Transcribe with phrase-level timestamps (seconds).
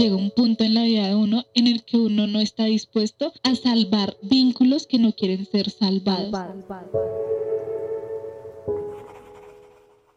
[0.00, 3.32] llega un punto en la vida de uno en el que uno no está dispuesto
[3.42, 6.32] a salvar vínculos que no quieren ser salvados.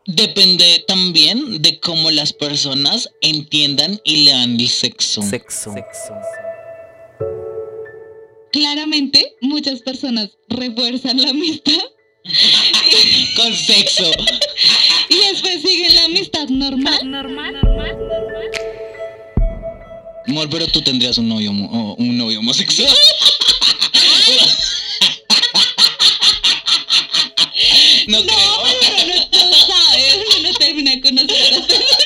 [0.05, 5.21] Depende también de cómo las personas entiendan y lean el sexo.
[5.21, 5.73] Sexo.
[8.51, 11.83] Claramente, muchas personas refuerzan la amistad
[13.35, 14.03] Con sexo.
[15.09, 16.99] y después siguen la amistad normal.
[17.03, 18.32] Normal, normal, normal.
[20.27, 22.89] Amor, pero tú tendrías un novio, homo- o un novio homosexual.
[28.07, 28.63] no, No, creo.
[28.81, 32.02] pero no, no sabe, uno no termina de conocer a las personas.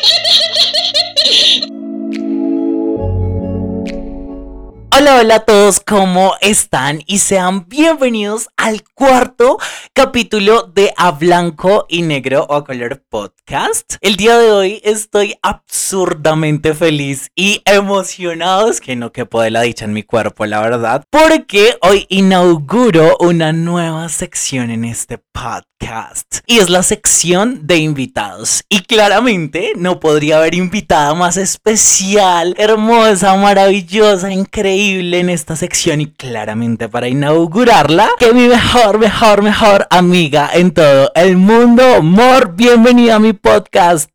[5.00, 7.04] Hola, hola a todos, ¿cómo están?
[7.06, 9.60] Y sean bienvenidos al cuarto
[9.94, 13.98] capítulo de A Blanco y Negro o a Color Podcast.
[14.02, 19.62] El día de hoy estoy absurdamente feliz y emocionado, es que no quepo de la
[19.62, 26.40] dicha en mi cuerpo, la verdad, porque hoy inauguro una nueva sección en este podcast
[26.48, 28.64] y es la sección de invitados.
[28.68, 36.08] Y claramente no podría haber invitada más especial, hermosa, maravillosa, increíble en esta sección y
[36.08, 42.02] claramente para inaugurarla que mi mejor, mejor, mejor amiga en todo el mundo.
[42.02, 44.10] Mor, bienvenida a mi podcast.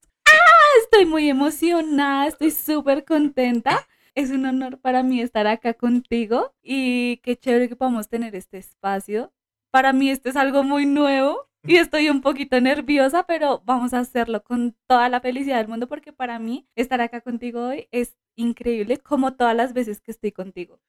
[0.83, 3.87] Estoy muy emocionada, estoy súper contenta.
[4.15, 8.57] Es un honor para mí estar acá contigo y qué chévere que podamos tener este
[8.57, 9.31] espacio.
[9.71, 13.99] Para mí esto es algo muy nuevo y estoy un poquito nerviosa, pero vamos a
[13.99, 18.17] hacerlo con toda la felicidad del mundo porque para mí estar acá contigo hoy es
[18.37, 20.81] increíble como todas las veces que estoy contigo.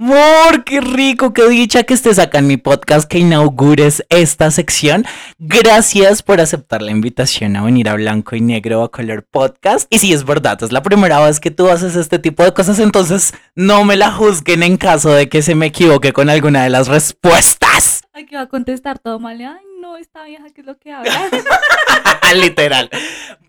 [0.00, 5.04] Mor, qué rico, qué dicha que estés acá en mi podcast, que inaugures esta sección.
[5.40, 9.92] Gracias por aceptar la invitación a venir a Blanco y Negro a Color Podcast.
[9.92, 12.78] Y si es verdad, es la primera vez que tú haces este tipo de cosas,
[12.78, 16.70] entonces no me la juzguen en caso de que se me equivoque con alguna de
[16.70, 18.02] las respuestas.
[18.12, 19.40] Ay, que va a contestar todo mal.
[19.40, 21.28] Ay, no, esta vieja, ¿qué es lo que habla?
[22.36, 22.88] Literal.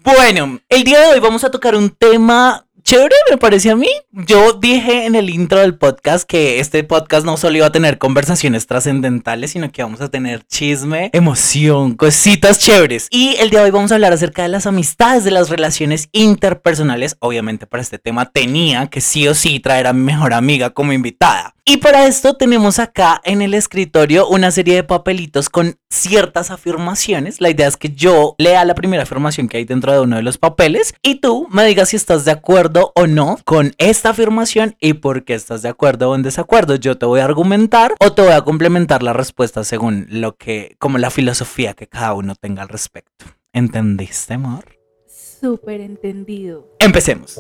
[0.03, 3.90] Bueno, el día de hoy vamos a tocar un tema chévere, me parece a mí.
[4.12, 7.97] Yo dije en el intro del podcast que este podcast no solo iba a tener
[7.97, 13.07] conversaciones trascendentales, sino que vamos a tener chisme, emoción, cositas chéveres.
[13.12, 16.09] Y el día de hoy vamos a hablar acerca de las amistades, de las relaciones
[16.12, 17.18] interpersonales.
[17.19, 20.94] Obviamente para este tema tenía que sí o sí traer a mi mejor amiga como
[20.94, 21.56] invitada.
[21.72, 27.41] Y para esto tenemos acá en el escritorio una serie de papelitos con ciertas afirmaciones.
[27.41, 30.24] La idea es que yo lea la primera afirmación que hay dentro de uno de
[30.24, 34.78] los papeles y tú me digas si estás de acuerdo o no con esta afirmación
[34.80, 36.74] y por qué estás de acuerdo o en desacuerdo.
[36.74, 40.75] Yo te voy a argumentar o te voy a complementar la respuesta según lo que,
[40.80, 43.25] como la filosofía que cada uno tenga al respecto.
[43.53, 44.66] ¿Entendiste, amor?
[45.07, 46.68] Súper entendido.
[46.80, 47.40] Empecemos.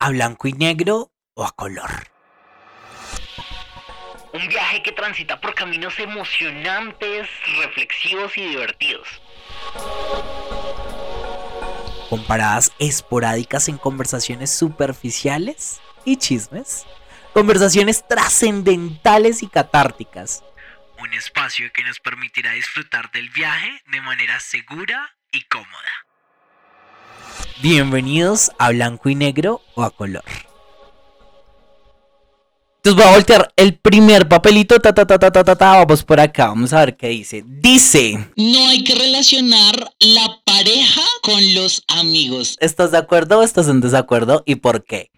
[0.00, 2.11] ¿A blanco y negro o a color?
[4.32, 7.28] Un viaje que transita por caminos emocionantes,
[7.58, 9.08] reflexivos y divertidos.
[12.12, 16.84] con paradas esporádicas en conversaciones superficiales y chismes,
[17.32, 20.44] conversaciones trascendentales y catárticas.
[20.98, 26.06] Un espacio que nos permitirá disfrutar del viaje de manera segura y cómoda.
[27.62, 30.51] Bienvenidos a Blanco y Negro o a Color.
[32.84, 36.02] Entonces voy a voltear el primer papelito, ta ta ta ta ta ta, ta, vamos
[36.02, 37.44] por acá, vamos a ver qué dice.
[37.46, 42.56] Dice, No hay que relacionar la pareja con los amigos.
[42.58, 45.12] ¿estás de acuerdo o estás en desacuerdo y por qué?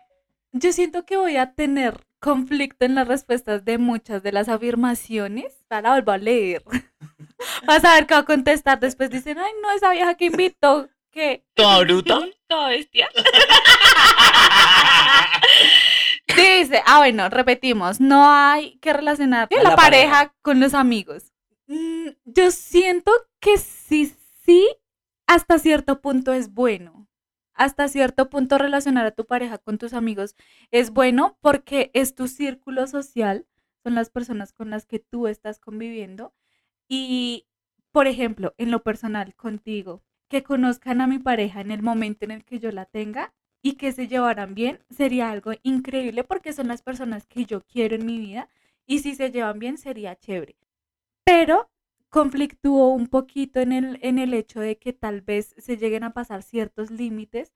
[0.52, 5.54] Yo siento que voy a tener conflicto en las respuestas de muchas de las afirmaciones.
[5.70, 6.62] Ahora vuelvo a leer.
[7.66, 8.78] Vas a ver qué va a contestar.
[8.78, 10.90] Después dicen, ay, no, esa vieja que invitó.
[11.10, 11.46] ¿Qué?
[11.54, 12.20] ¿Toda bruta?
[12.46, 13.08] Toda bestia.
[16.26, 18.00] Dice, ah, bueno, repetimos.
[18.00, 20.34] No hay que relacionar la, la pareja, pareja.
[20.42, 21.32] con los amigos.
[21.66, 24.14] Mm, yo siento que sí,
[24.44, 24.66] sí,
[25.26, 27.08] hasta cierto punto es bueno.
[27.54, 30.34] Hasta cierto punto relacionar a tu pareja con tus amigos
[30.72, 33.46] es bueno porque es tu círculo social,
[33.84, 36.34] son las personas con las que tú estás conviviendo.
[36.88, 37.46] Y,
[37.92, 42.32] por ejemplo, en lo personal, contigo, que conozcan a mi pareja en el momento en
[42.32, 43.34] el que yo la tenga
[43.64, 47.96] y que se llevaran bien, sería algo increíble porque son las personas que yo quiero
[47.96, 48.50] en mi vida
[48.86, 50.54] y si se llevan bien sería chévere.
[51.24, 51.70] Pero
[52.10, 56.12] conflictúo un poquito en el, en el hecho de que tal vez se lleguen a
[56.12, 57.54] pasar ciertos límites,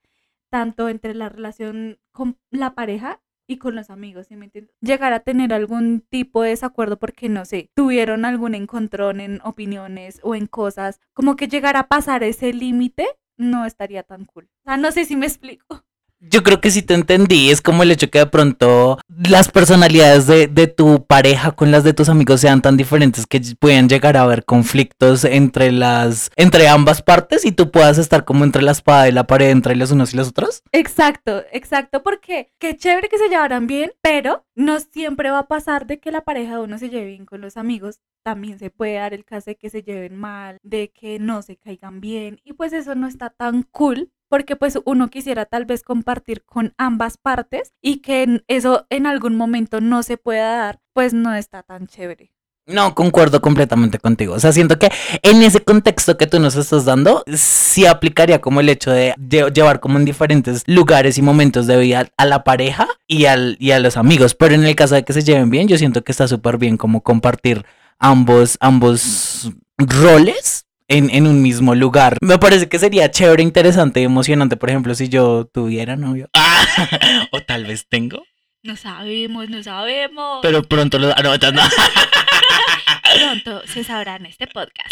[0.49, 4.75] tanto entre la relación con la pareja y con los amigos, ¿sí me entiendes?
[4.81, 10.21] Llegar a tener algún tipo de desacuerdo porque, no sé, tuvieron algún encontrón en opiniones
[10.23, 13.05] o en cosas, como que llegar a pasar ese límite
[13.37, 14.49] no estaría tan cool.
[14.61, 15.85] O sea, no sé si me explico.
[16.21, 17.49] Yo creo que sí te entendí.
[17.49, 21.83] Es como el hecho que de pronto las personalidades de, de tu pareja con las
[21.83, 26.67] de tus amigos sean tan diferentes que pueden llegar a haber conflictos entre las, entre
[26.67, 29.91] ambas partes y tú puedas estar como entre la espada y la pared entre los
[29.91, 30.61] unos y los otros.
[30.71, 35.87] Exacto, exacto, porque qué chévere que se llevaran bien, pero no siempre va a pasar
[35.87, 37.99] de que la pareja de uno se lleve bien con los amigos.
[38.23, 41.55] También se puede dar el caso de que se lleven mal, de que no se
[41.55, 45.83] caigan bien, y pues eso no está tan cool porque pues uno quisiera tal vez
[45.83, 51.13] compartir con ambas partes y que eso en algún momento no se pueda dar, pues
[51.13, 52.31] no está tan chévere.
[52.67, 54.35] No, concuerdo completamente contigo.
[54.35, 54.91] O sea, siento que
[55.23, 59.51] en ese contexto que tú nos estás dando, sí aplicaría como el hecho de lle-
[59.51, 63.71] llevar como en diferentes lugares y momentos de vida a la pareja y, al, y
[63.71, 64.35] a los amigos.
[64.35, 66.77] Pero en el caso de que se lleven bien, yo siento que está súper bien
[66.77, 67.65] como compartir
[67.97, 70.67] ambos, ambos roles.
[70.89, 72.17] En, en un mismo lugar.
[72.19, 76.29] Me parece que sería chévere, interesante y emocionante, por ejemplo, si yo tuviera novio.
[76.91, 78.23] Ah, o tal vez tengo.
[78.63, 80.39] No sabemos, no sabemos.
[80.41, 81.09] Pero pronto lo...
[81.09, 81.61] ah, no, ya no.
[83.15, 84.91] pronto se sabrá en este podcast.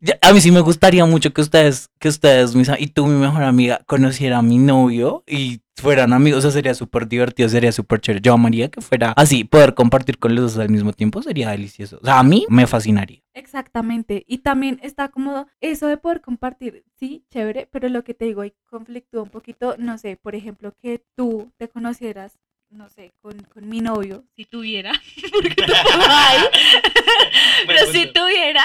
[0.00, 3.18] Ya, A mí sí me gustaría mucho que ustedes, que ustedes, mis, y tú, mi
[3.18, 6.38] mejor amiga, conociera a mi novio y fueran amigos.
[6.38, 8.20] O sea, sería súper divertido, sería súper chévere.
[8.22, 11.98] Yo amaría que fuera así, poder compartir con los dos al mismo tiempo sería delicioso.
[12.00, 13.22] O sea, a mí me fascinaría.
[13.34, 14.24] Exactamente.
[14.26, 18.42] Y también está como eso de poder compartir, sí, chévere, pero lo que te digo,
[18.42, 22.38] ahí conflictúa un poquito, no sé, por ejemplo, que tú te conocieras,
[22.70, 24.92] no sé, con, con mi novio, si tuviera,
[25.32, 26.38] porque tampoco hay,
[27.66, 28.64] pero si tuviera,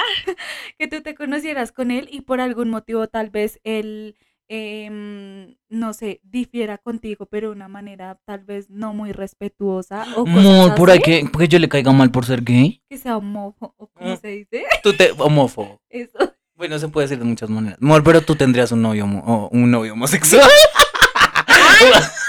[0.78, 4.16] que tú te conocieras con él y por algún motivo tal vez él,
[4.48, 10.24] em, no sé, difiera contigo, pero de una manera tal vez no muy respetuosa o
[10.24, 12.82] cosas Amor, por ahí que, porque yo le caiga mal por ser gay.
[12.88, 14.20] que sea homófobo, o como Mm.
[14.20, 15.80] se dice, Tú te, homófobo.
[15.88, 16.18] eso.
[16.56, 17.78] Bueno, se puede decir de muchas maneras.
[17.82, 20.48] Amor, pero tú tendrías un novio, o un novio homosexual.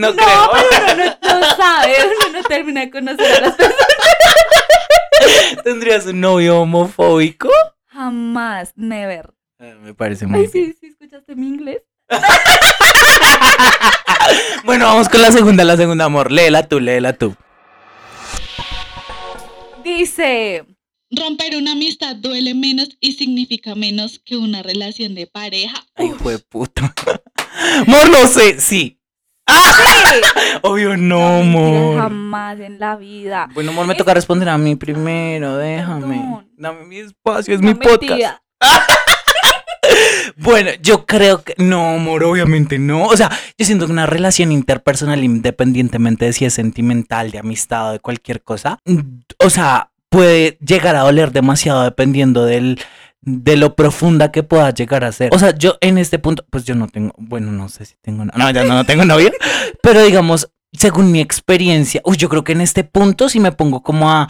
[0.00, 0.50] no, No, creo.
[0.52, 3.86] pero uno no, no sabe, uno no termina de conocer a las personas.
[5.64, 7.48] ¿Tendrías un novio homofóbico?
[7.86, 9.32] Jamás, never.
[9.58, 10.72] Eh, Me parece muy Ay, bien.
[10.72, 11.82] sí, sí, escuchaste mi inglés.
[14.64, 16.30] Bueno, vamos con la segunda, la segunda, amor.
[16.30, 17.34] Léela tú, léela tú.
[19.82, 20.64] Dice,
[21.10, 25.74] Romper una amistad duele menos y significa menos que una relación de pareja.
[25.96, 26.94] Ay, hijo de puta.
[27.86, 28.99] Amor, no sé, sí.
[30.62, 31.98] Obvio, no, amor.
[31.98, 33.48] jamás en la vida.
[33.54, 36.18] Bueno, amor, me toca responder a mí primero, déjame.
[36.18, 36.48] Perdón.
[36.56, 38.38] Dame mi espacio, es No, mi podcast.
[40.36, 43.04] Bueno, yo creo que no, amor, obviamente no.
[43.06, 47.88] O sea, yo siento que una relación interpersonal, independientemente de si es sentimental, de amistad
[47.88, 48.78] o de cualquier cosa,
[49.38, 52.78] o sea, puede llegar a doler demasiado dependiendo del
[53.22, 55.34] de lo profunda que pueda llegar a ser.
[55.34, 58.24] O sea, yo en este punto, pues yo no tengo, bueno, no sé si tengo,
[58.24, 59.30] no, no, ya no, no tengo novio,
[59.82, 63.82] pero digamos, según mi experiencia, uy, yo creo que en este punto si me pongo
[63.82, 64.28] como a,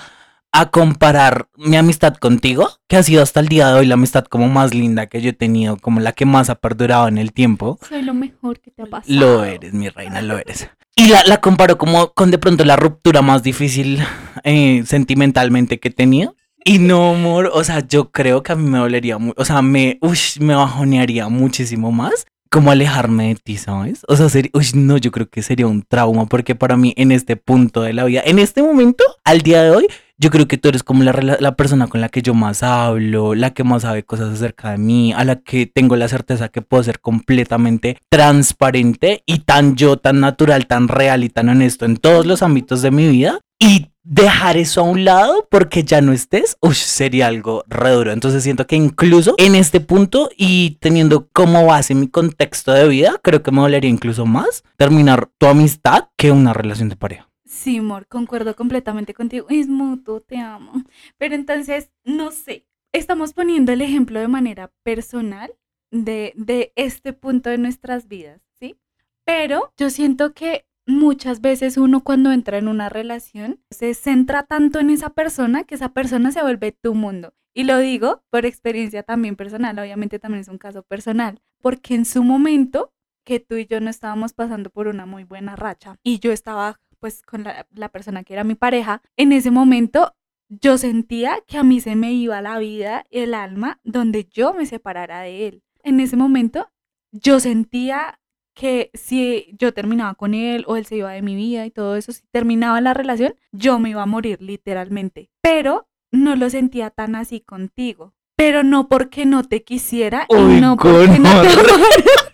[0.52, 4.24] a comparar mi amistad contigo, que ha sido hasta el día de hoy la amistad
[4.24, 7.32] como más linda que yo he tenido, como la que más ha perdurado en el
[7.32, 7.78] tiempo.
[7.88, 9.14] Soy lo mejor que te ha pasado.
[9.14, 10.68] Lo eres, mi reina, lo eres.
[10.96, 14.02] Y la, la comparo como con de pronto la ruptura más difícil
[14.42, 16.34] eh, sentimentalmente que he tenido.
[16.64, 19.98] Y no, amor, o sea, yo creo que a mí me dolería, o sea, me,
[20.40, 24.02] me bajonearía muchísimo más como alejarme de ti, ¿sabes?
[24.08, 27.12] O sea, sería, uy, no, yo creo que sería un trauma porque para mí en
[27.12, 29.86] este punto de la vida, en este momento, al día de hoy,
[30.18, 33.34] yo creo que tú eres como la, la persona con la que yo más hablo,
[33.34, 36.60] la que más sabe cosas acerca de mí, a la que tengo la certeza que
[36.60, 41.96] puedo ser completamente transparente y tan yo, tan natural, tan real y tan honesto en
[41.96, 43.38] todos los ámbitos de mi vida.
[43.58, 48.12] Y dejar eso a un lado porque ya no estés, uy, sería algo re duro.
[48.12, 53.18] Entonces siento que incluso en este punto y teniendo como base mi contexto de vida,
[53.22, 57.28] creo que me dolería incluso más terminar tu amistad que una relación de pareja.
[57.44, 59.46] Sí, amor, concuerdo completamente contigo.
[59.50, 60.72] Es mutuo, te amo.
[61.18, 65.52] Pero entonces, no sé, estamos poniendo el ejemplo de manera personal
[65.90, 68.76] de, de este punto de nuestras vidas, ¿sí?
[69.24, 74.78] Pero yo siento que muchas veces uno cuando entra en una relación se centra tanto
[74.78, 77.34] en esa persona que esa persona se vuelve tu mundo.
[77.54, 82.04] Y lo digo por experiencia también personal, obviamente también es un caso personal, porque en
[82.04, 82.92] su momento
[83.24, 86.80] que tú y yo no estábamos pasando por una muy buena racha y yo estaba
[87.00, 90.14] pues con la, la persona que era mi pareja, en ese momento
[90.48, 94.52] yo sentía que a mí se me iba la vida y el alma donde yo
[94.52, 95.62] me separara de él.
[95.82, 96.70] En ese momento
[97.12, 98.19] yo sentía
[98.60, 101.96] que si yo terminaba con él o él se iba de mi vida y todo
[101.96, 105.30] eso, si terminaba la relación, yo me iba a morir literalmente.
[105.40, 108.12] Pero no lo sentía tan así contigo.
[108.36, 111.48] pero no porque no te quisiera Uy, y no porque no te.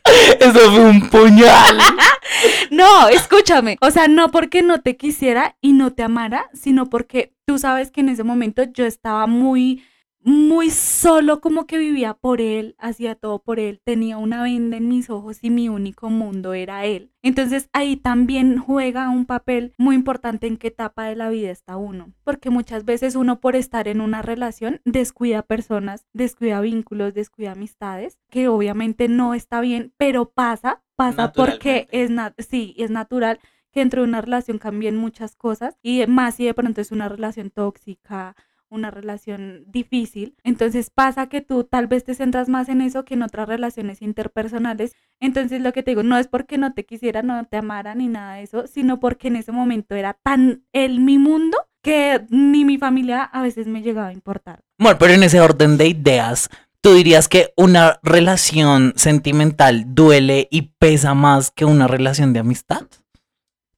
[0.40, 1.78] Eso fue un puñal.
[2.70, 3.78] No, escúchame.
[3.80, 7.90] O sea, no porque no te quisiera y no te amara, sino porque tú sabes
[7.92, 9.84] que en ese momento yo estaba muy,
[10.26, 14.88] muy solo, como que vivía por él, hacía todo por él, tenía una venda en
[14.88, 17.12] mis ojos y mi único mundo era él.
[17.22, 21.76] Entonces ahí también juega un papel muy importante en qué etapa de la vida está
[21.76, 27.52] uno, porque muchas veces uno por estar en una relación descuida personas, descuida vínculos, descuida
[27.52, 33.38] amistades, que obviamente no está bien, pero pasa, pasa porque es, sí, es natural
[33.70, 37.08] que dentro de una relación cambien muchas cosas y más si de pronto es una
[37.08, 38.34] relación tóxica,
[38.70, 40.34] una relación difícil.
[40.44, 44.02] Entonces pasa que tú tal vez te centras más en eso que en otras relaciones
[44.02, 44.92] interpersonales.
[45.20, 48.08] Entonces lo que te digo, no es porque no te quisiera, no te amara ni
[48.08, 52.64] nada de eso, sino porque en ese momento era tan el mi mundo que ni
[52.64, 54.60] mi familia a veces me llegaba a importar.
[54.78, 56.48] Amor, pero en ese orden de ideas,
[56.80, 62.86] ¿tú dirías que una relación sentimental duele y pesa más que una relación de amistad?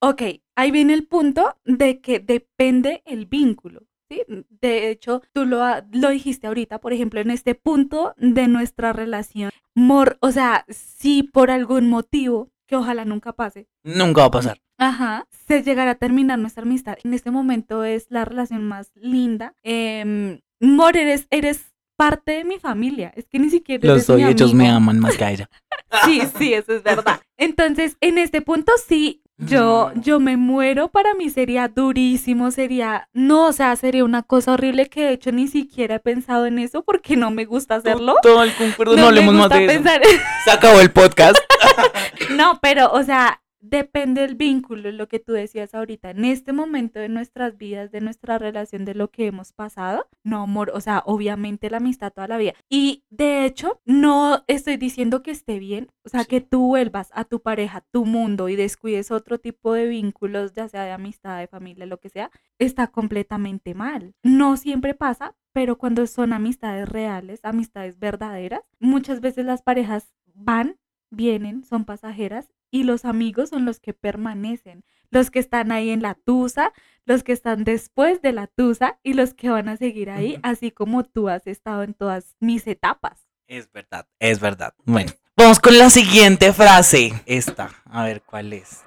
[0.01, 0.23] Ok,
[0.57, 3.88] ahí viene el punto de que depende el vínculo.
[4.09, 4.23] ¿Sí?
[4.61, 5.63] De hecho, tú lo,
[5.93, 9.51] lo dijiste ahorita, por ejemplo, en este punto de nuestra relación.
[9.75, 14.61] Mor, o sea, si por algún motivo, que ojalá nunca pase, Nunca va a pasar.
[14.77, 16.99] Ajá, se llegará a terminar nuestra amistad.
[17.03, 19.55] En este momento es la relación más linda.
[19.63, 23.13] Eh, Mor, eres, eres parte de mi familia.
[23.17, 25.51] Es que ni siquiera Los soy, ellos me aman más que a ella.
[26.05, 27.19] Sí, sí, eso es verdad.
[27.39, 30.01] Entonces, en este punto sí, yo, Mm.
[30.01, 30.89] yo me muero.
[30.89, 35.33] Para mí sería durísimo, sería, no, o sea, sería una cosa horrible que de hecho
[35.33, 38.17] ni siquiera he pensado en eso porque no me gusta hacerlo.
[38.23, 39.73] Todo el concuerdo, no, me hablemos más de eso.
[39.75, 40.03] pensar-
[40.45, 41.37] Se acabó el podcast.
[42.31, 46.11] No, pero, o sea, depende del vínculo, lo que tú decías ahorita.
[46.11, 50.43] En este momento de nuestras vidas, de nuestra relación, de lo que hemos pasado, no,
[50.43, 52.55] amor, o sea, obviamente la amistad toda la vida.
[52.69, 57.25] Y de hecho, no estoy diciendo que esté bien, o sea, que tú vuelvas a
[57.25, 61.49] tu pareja, tu mundo y descuides otro tipo de vínculos, ya sea de amistad, de
[61.49, 64.15] familia, lo que sea, está completamente mal.
[64.23, 70.77] No siempre pasa, pero cuando son amistades reales, amistades verdaderas, muchas veces las parejas van
[71.11, 76.03] vienen, son pasajeras y los amigos son los que permanecen, los que están ahí en
[76.03, 76.73] la tusa,
[77.07, 80.71] los que están después de la tusa y los que van a seguir ahí, así
[80.71, 83.29] como tú has estado en todas mis etapas.
[83.47, 84.75] Es verdad, es verdad.
[84.85, 87.13] Bueno, vamos con la siguiente frase.
[87.25, 88.83] Esta, a ver cuál es.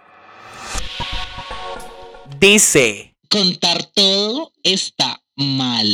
[2.40, 5.88] Dice, Contar todo está mal.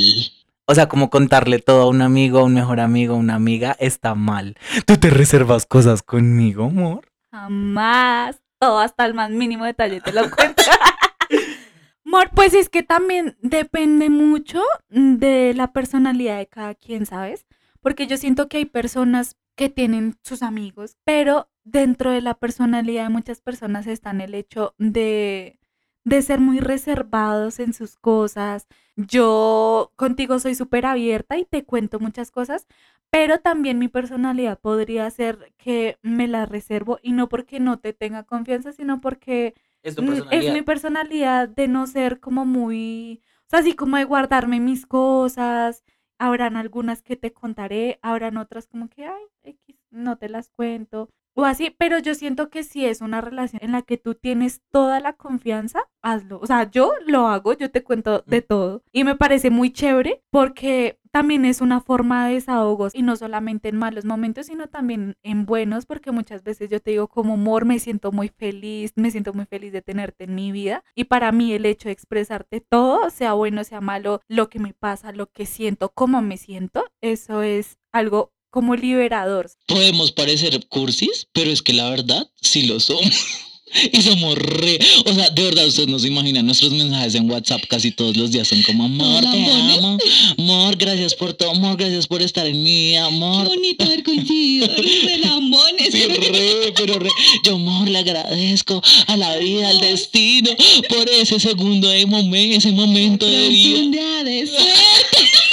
[0.66, 3.76] o sea, como contarle todo a un amigo, a un mejor amigo, a una amiga,
[3.80, 4.58] está mal.
[4.86, 7.07] ¿Tú te reservas cosas conmigo, amor?
[7.38, 10.64] Jamás, todo hasta el más mínimo detalle te lo cuento.
[12.06, 17.46] Amor, pues es que también depende mucho de la personalidad de cada quien, ¿sabes?
[17.80, 23.04] Porque yo siento que hay personas que tienen sus amigos, pero dentro de la personalidad
[23.04, 25.60] de muchas personas está en el hecho de,
[26.08, 28.68] de ser muy reservados en sus cosas.
[28.96, 32.66] Yo contigo soy súper abierta y te cuento muchas cosas,
[33.10, 37.92] pero también mi personalidad podría ser que me la reservo y no porque no te
[37.92, 39.98] tenga confianza, sino porque Es
[40.32, 44.86] Es mi personalidad de no ser como muy, o sea, así como de guardarme mis
[44.86, 45.84] cosas.
[46.20, 51.10] Habrán algunas que te contaré, habrán otras como que, ay, X, no te las cuento.
[51.40, 54.64] O así, pero yo siento que si es una relación en la que tú tienes
[54.72, 56.40] toda la confianza, hazlo.
[56.40, 58.82] O sea, yo lo hago, yo te cuento de todo.
[58.92, 63.70] Y me parece muy chévere porque también es una forma de desahogos y no solamente
[63.70, 67.66] en malos momentos, sino también en buenos, porque muchas veces yo te digo como amor,
[67.66, 71.32] me siento muy feliz, me siento muy feliz de tenerte en mi vida y para
[71.32, 75.32] mí el hecho de expresarte todo, sea bueno, sea malo, lo que me pasa, lo
[75.32, 79.50] que siento, cómo me siento, eso es algo como liberador.
[79.68, 83.12] Podemos parecer cursis, pero es que la verdad sí lo somos.
[83.92, 84.80] Y somos re.
[85.06, 86.46] O sea, de verdad, ustedes no se imaginan.
[86.46, 89.98] Nuestros mensajes en WhatsApp casi todos los días son como: Amor, te amo.
[90.38, 91.52] Amor, gracias por todo.
[91.52, 93.06] Amor, gracias por estar en mi vida.
[93.06, 93.44] Amor.
[93.44, 94.68] Qué bonito haber coincidido.
[94.76, 95.92] De lambones.
[95.92, 97.10] Sí, re, pero re.
[97.44, 100.50] Yo, amor, le agradezco a la vida, al destino,
[100.88, 104.24] por ese segundo de momento, ese momento de vida.
[104.24, 105.18] de suerte.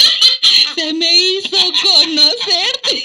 [1.49, 3.03] Conocerte.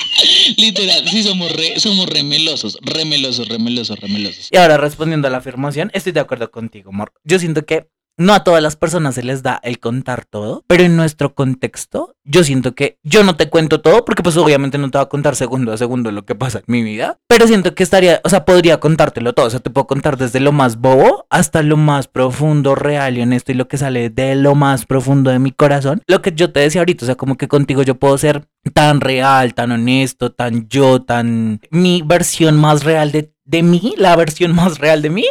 [0.56, 4.49] Literal, sí, somos re, somos remelosos, remelosos, remelosos, remelosos.
[4.50, 7.12] Y ahora respondiendo a la afirmación, estoy de acuerdo contigo, amor.
[7.25, 10.85] Yo siento que no a todas las personas se les da el contar todo, pero
[10.85, 14.90] en nuestro contexto yo siento que yo no te cuento todo porque pues obviamente no
[14.90, 17.75] te voy a contar segundo a segundo lo que pasa en mi vida, pero siento
[17.75, 20.76] que estaría, o sea, podría contártelo todo, o sea, te puedo contar desde lo más
[20.76, 24.87] bobo hasta lo más profundo, real y honesto y lo que sale de lo más
[24.87, 27.83] profundo de mi corazón, lo que yo te decía ahorita, o sea, como que contigo
[27.83, 33.33] yo puedo ser tan real, tan honesto, tan yo, tan mi versión más real de,
[33.45, 35.25] de mí, la versión más real de mí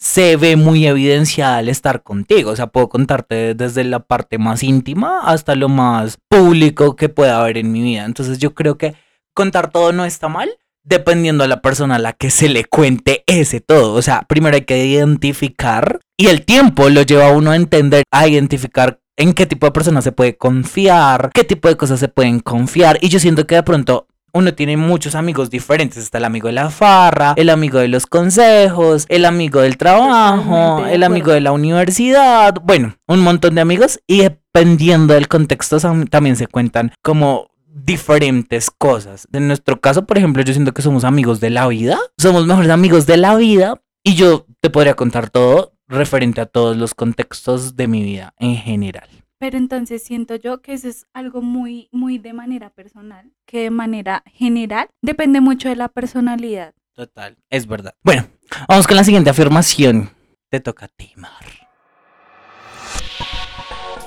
[0.00, 2.50] se ve muy evidenciada al estar contigo.
[2.50, 7.40] O sea, puedo contarte desde la parte más íntima hasta lo más público que pueda
[7.40, 8.06] haber en mi vida.
[8.06, 8.94] Entonces yo creo que
[9.34, 10.50] contar todo no está mal,
[10.82, 13.94] dependiendo a la persona a la que se le cuente ese todo.
[13.94, 18.04] O sea, primero hay que identificar y el tiempo lo lleva a uno a entender,
[18.10, 22.08] a identificar en qué tipo de persona se puede confiar, qué tipo de cosas se
[22.08, 22.98] pueden confiar.
[23.02, 25.98] Y yo siento que de pronto uno tiene muchos amigos diferentes.
[25.98, 30.86] Está el amigo de la farra, el amigo de los consejos, el amigo del trabajo,
[30.86, 32.54] el amigo de la universidad.
[32.62, 34.00] Bueno, un montón de amigos.
[34.06, 35.78] Y dependiendo del contexto
[36.10, 39.28] también se cuentan como diferentes cosas.
[39.32, 41.98] En nuestro caso, por ejemplo, yo siento que somos amigos de la vida.
[42.18, 43.80] Somos mejores amigos de la vida.
[44.02, 48.56] Y yo te podría contar todo referente a todos los contextos de mi vida en
[48.56, 49.08] general.
[49.40, 53.70] Pero entonces siento yo que eso es algo muy, muy de manera personal, que de
[53.70, 56.74] manera general depende mucho de la personalidad.
[56.94, 57.94] Total, es verdad.
[58.04, 58.28] Bueno,
[58.68, 60.10] vamos con la siguiente afirmación.
[60.50, 61.32] Te toca a ti, Mar.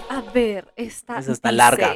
[0.07, 1.95] A ver, esta Esa está dice, larga.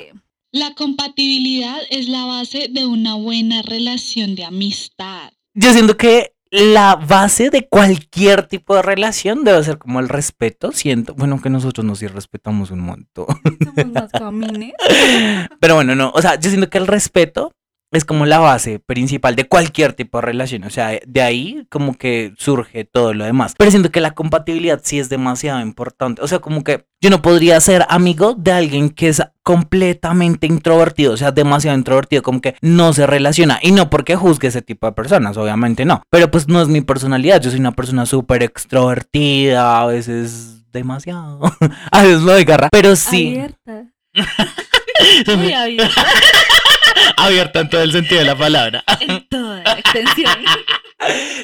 [0.51, 5.31] La compatibilidad es la base de una buena relación de amistad.
[5.53, 10.71] Yo siento que la base de cualquier tipo de relación debe ser como el respeto.
[10.71, 13.25] Siento, bueno, que nosotros nos sí respetamos un montón.
[15.59, 17.51] Pero bueno, no, o sea, yo siento que el respeto
[17.91, 20.63] es como la base principal de cualquier tipo de relación.
[20.65, 23.55] O sea, de ahí como que surge todo lo demás.
[23.57, 26.21] Pero siento que la compatibilidad sí es demasiado importante.
[26.21, 31.13] O sea, como que yo no podría ser amigo de alguien que es completamente introvertido,
[31.13, 33.59] o sea, demasiado introvertido, como que no se relaciona.
[33.61, 36.03] Y no porque juzgue ese tipo de personas, obviamente no.
[36.09, 37.41] Pero pues no es mi personalidad.
[37.41, 41.39] Yo soy una persona súper extrovertida, a veces demasiado.
[41.91, 42.69] a veces lo de garra.
[42.71, 43.35] Pero sí.
[43.37, 43.85] Abierta.
[45.37, 45.93] Muy abierta
[47.17, 48.83] Abierta en todo el sentido de la palabra.
[48.99, 50.31] en toda la extensión.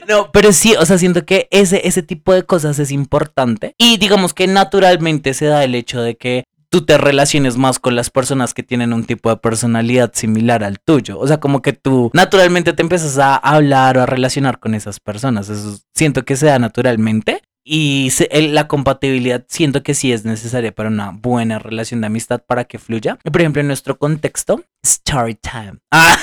[0.07, 3.75] No, pero sí, o sea, siento que ese, ese tipo de cosas es importante.
[3.77, 7.95] Y digamos que naturalmente se da el hecho de que tú te relaciones más con
[7.95, 11.19] las personas que tienen un tipo de personalidad similar al tuyo.
[11.19, 14.99] O sea, como que tú naturalmente te empiezas a hablar o a relacionar con esas
[14.99, 15.49] personas.
[15.49, 17.43] Eso siento que se da naturalmente.
[17.65, 22.07] Y se- el- la compatibilidad siento que sí es necesaria para una buena relación de
[22.07, 23.17] amistad para que fluya.
[23.23, 25.79] Por ejemplo, en nuestro contexto, story time.
[25.91, 26.17] Ah,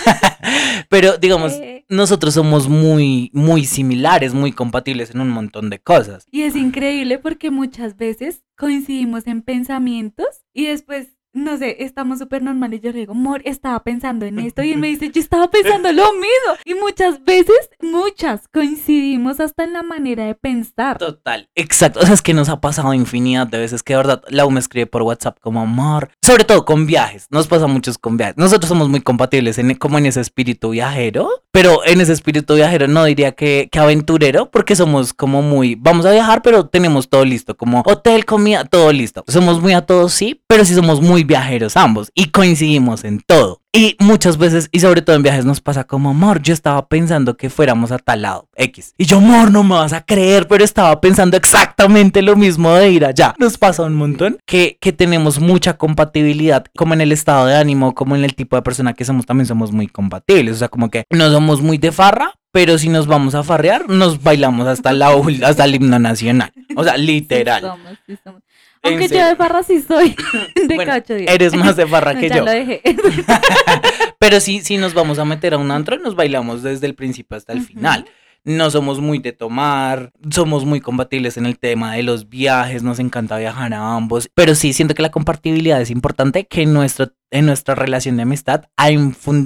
[0.88, 6.24] pero digamos, Eh, nosotros somos muy, muy similares, muy compatibles en un montón de cosas.
[6.30, 12.42] Y es increíble porque muchas veces coincidimos en pensamientos y después, no sé, estamos súper
[12.42, 12.80] normales.
[12.82, 14.62] Yo le digo, amor, estaba pensando en esto.
[14.62, 16.56] Y él me dice, yo estaba pensando lo mismo.
[16.64, 20.98] Y muchas veces, muchas, coincidimos hasta en la manera de pensar.
[20.98, 21.48] Total.
[21.54, 22.00] Exacto.
[22.00, 24.60] O sea, es que nos ha pasado infinidad de veces que de verdad Lau me
[24.60, 26.10] escribe por WhatsApp como amor.
[26.20, 27.26] Sobre todo con viajes.
[27.30, 28.36] Nos pasa muchos con viajes.
[28.36, 31.28] Nosotros somos muy compatibles en, como en ese espíritu viajero.
[31.52, 34.50] Pero en ese espíritu viajero no diría que, que aventurero.
[34.50, 35.76] Porque somos como muy.
[35.76, 37.56] Vamos a viajar, pero tenemos todo listo.
[37.56, 39.24] Como hotel, comida, todo listo.
[39.28, 40.42] Somos muy a todos, sí.
[40.48, 42.10] Pero sí somos muy viajeros ambos.
[42.14, 43.60] Y coincidimos en todo.
[43.72, 47.36] Y muchas veces, y sobre todo en viajes, nos pasa como, amor, yo estaba pensando
[47.36, 48.94] que fuéramos a tal lado, X.
[48.98, 52.90] Y yo, amor, no me vas a creer, pero estaba pensando exactamente lo mismo de
[52.90, 53.34] ir allá.
[53.38, 57.94] Nos pasa un montón que, que tenemos mucha compatibilidad, como en el estado de ánimo,
[57.94, 60.56] como en el tipo de persona que somos, también somos muy compatibles.
[60.56, 63.88] O sea, como que no somos muy de farra, pero si nos vamos a farrear,
[63.88, 65.12] nos bailamos hasta, la,
[65.44, 66.52] hasta el himno nacional.
[66.74, 67.62] O sea, Sí literal.
[67.62, 68.42] somos, sí somos.
[68.82, 70.16] Aunque yo de barra sí soy
[70.68, 71.14] de Bueno, cacho.
[71.14, 71.30] digo.
[71.30, 72.44] Eres más de farra que ya yo.
[72.44, 72.80] lo dejé.
[74.18, 77.36] Pero sí, sí nos vamos a meter a un antro, nos bailamos desde el principio
[77.36, 78.06] hasta el final.
[78.42, 82.98] No somos muy de tomar, somos muy compatibles en el tema de los viajes, nos
[82.98, 87.08] encanta viajar a ambos, pero sí siento que la compatibilidad es importante, que en, nuestro,
[87.30, 88.88] en nuestra relación de amistad ha,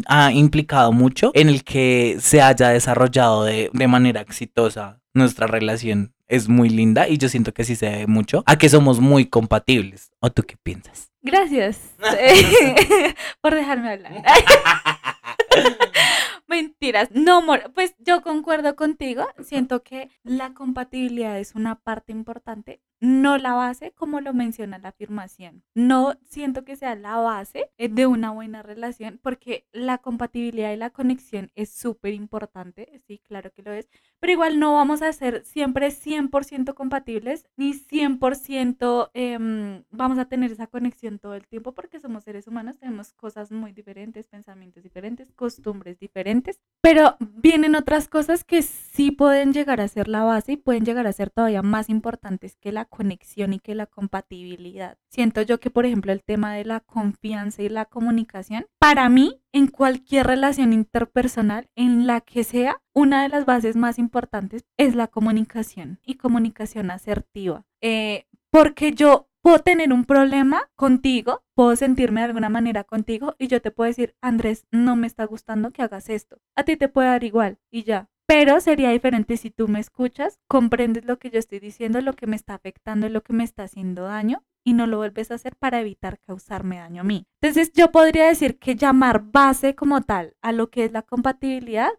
[0.06, 6.14] ha implicado mucho en el que se haya desarrollado de, de manera exitosa nuestra relación.
[6.26, 9.26] Es muy linda y yo siento que sí se debe mucho a que somos muy
[9.26, 10.10] compatibles.
[10.20, 11.10] ¿O tú qué piensas?
[11.22, 11.78] Gracias
[13.40, 14.22] por dejarme hablar.
[16.46, 17.08] Mentiras.
[17.12, 17.72] No, amor.
[17.74, 19.26] Pues yo concuerdo contigo.
[19.42, 22.80] Siento que la compatibilidad es una parte importante.
[23.04, 25.62] No la base como lo menciona la afirmación.
[25.74, 30.76] No siento que sea la base eh, de una buena relación porque la compatibilidad y
[30.76, 33.88] la conexión es súper importante, sí, claro que lo es,
[34.20, 40.50] pero igual no vamos a ser siempre 100% compatibles ni 100% em, vamos a tener
[40.50, 45.30] esa conexión todo el tiempo porque somos seres humanos, tenemos cosas muy diferentes, pensamientos diferentes,
[45.32, 50.56] costumbres diferentes, pero vienen otras cosas que sí pueden llegar a ser la base y
[50.56, 54.98] pueden llegar a ser todavía más importantes que la conexión y que la compatibilidad.
[55.10, 59.40] Siento yo que, por ejemplo, el tema de la confianza y la comunicación, para mí,
[59.52, 64.94] en cualquier relación interpersonal, en la que sea, una de las bases más importantes es
[64.94, 67.66] la comunicación y comunicación asertiva.
[67.80, 73.48] Eh, porque yo puedo tener un problema contigo, puedo sentirme de alguna manera contigo y
[73.48, 76.40] yo te puedo decir, Andrés, no me está gustando que hagas esto.
[76.54, 78.08] A ti te puede dar igual y ya.
[78.26, 82.26] Pero sería diferente si tú me escuchas, comprendes lo que yo estoy diciendo, lo que
[82.26, 85.56] me está afectando, lo que me está haciendo daño y no lo vuelves a hacer
[85.56, 87.26] para evitar causarme daño a mí.
[87.42, 91.90] Entonces yo podría decir que llamar base como tal a lo que es la compatibilidad,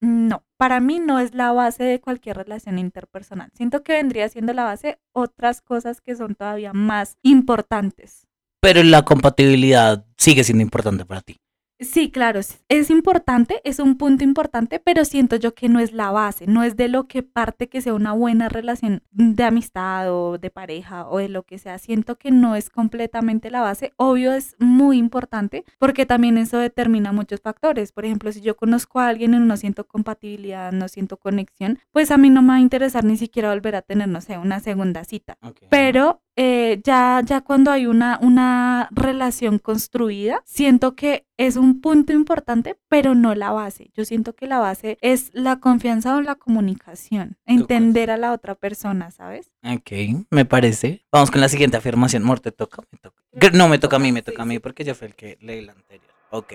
[0.00, 3.50] no, para mí no es la base de cualquier relación interpersonal.
[3.54, 8.26] Siento que vendría siendo la base otras cosas que son todavía más importantes.
[8.60, 11.41] Pero la compatibilidad sigue siendo importante para ti.
[11.82, 16.10] Sí, claro, es importante, es un punto importante, pero siento yo que no es la
[16.10, 20.38] base, no es de lo que parte que sea una buena relación de amistad o
[20.38, 21.78] de pareja o de lo que sea.
[21.78, 23.92] Siento que no es completamente la base.
[23.96, 27.92] Obvio es muy importante porque también eso determina muchos factores.
[27.92, 32.10] Por ejemplo, si yo conozco a alguien y no siento compatibilidad, no siento conexión, pues
[32.10, 34.60] a mí no me va a interesar ni siquiera volver a tener, no sé, una
[34.60, 35.36] segunda cita.
[35.68, 42.12] Pero eh, ya, ya cuando hay una, una relación construida, siento que es un punto
[42.12, 43.90] importante, pero no la base.
[43.94, 48.54] Yo siento que la base es la confianza o la comunicación, entender a la otra
[48.54, 49.52] persona, ¿sabes?
[49.64, 51.04] Ok, me parece.
[51.10, 52.22] Vamos con la siguiente afirmación.
[52.22, 52.82] Mor, ¿te toca?
[52.90, 53.22] Me toca.
[53.52, 55.64] No, me toca a mí, me toca a mí porque yo fui el que leí
[55.64, 56.12] la anterior.
[56.30, 56.54] Ok.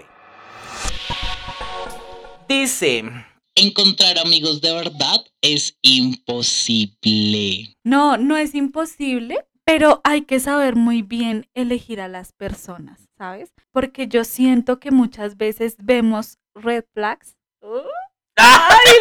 [2.48, 3.04] Dice,
[3.56, 7.76] encontrar amigos de verdad es imposible.
[7.84, 13.54] No, no es imposible, pero hay que saber muy bien elegir a las personas, ¿sabes?
[13.72, 17.36] Porque yo siento que muchas veces vemos red flags.
[18.36, 18.94] ¡Ay,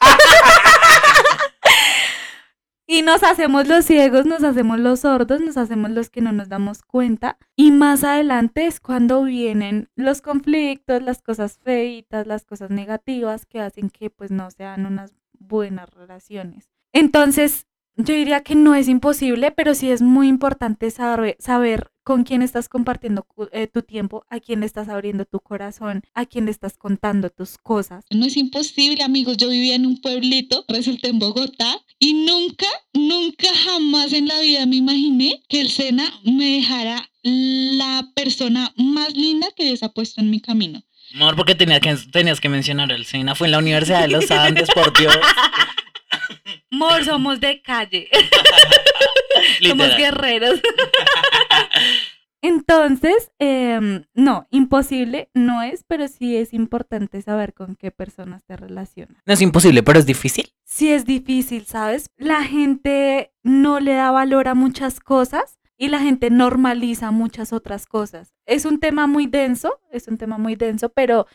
[2.86, 6.48] y nos hacemos los ciegos, nos hacemos los sordos, nos hacemos los que no nos
[6.48, 7.38] damos cuenta.
[7.54, 13.60] Y más adelante es cuando vienen los conflictos, las cosas feitas, las cosas negativas que
[13.60, 16.70] hacen que pues no sean unas buenas relaciones.
[16.92, 22.24] Entonces, yo diría que no es imposible, pero sí es muy importante saber, saber con
[22.24, 26.46] quién estás compartiendo eh, tu tiempo, a quién le estás abriendo tu corazón, a quién
[26.46, 28.04] le estás contando tus cosas.
[28.10, 29.36] No es imposible, amigos.
[29.36, 34.66] Yo vivía en un pueblito, resulta en Bogotá, y nunca, nunca jamás en la vida
[34.66, 40.20] me imaginé que el Sena me dejara la persona más linda que Dios ha puesto
[40.20, 40.82] en mi camino.
[41.14, 43.34] Amor, porque tenías que, tenías que mencionar el Sena.
[43.34, 45.16] Fue en la Universidad de los Andes, por Dios.
[46.70, 48.08] Mor, somos de calle.
[49.62, 50.60] somos guerreros.
[52.42, 58.56] Entonces, em, no, imposible no es, pero sí es importante saber con qué personas te
[58.56, 59.22] relacionas.
[59.24, 60.52] No es imposible, pero es difícil.
[60.64, 62.10] Sí es difícil, ¿sabes?
[62.16, 67.86] La gente no le da valor a muchas cosas y la gente normaliza muchas otras
[67.86, 68.34] cosas.
[68.44, 71.26] Es un tema muy denso, es un tema muy denso, pero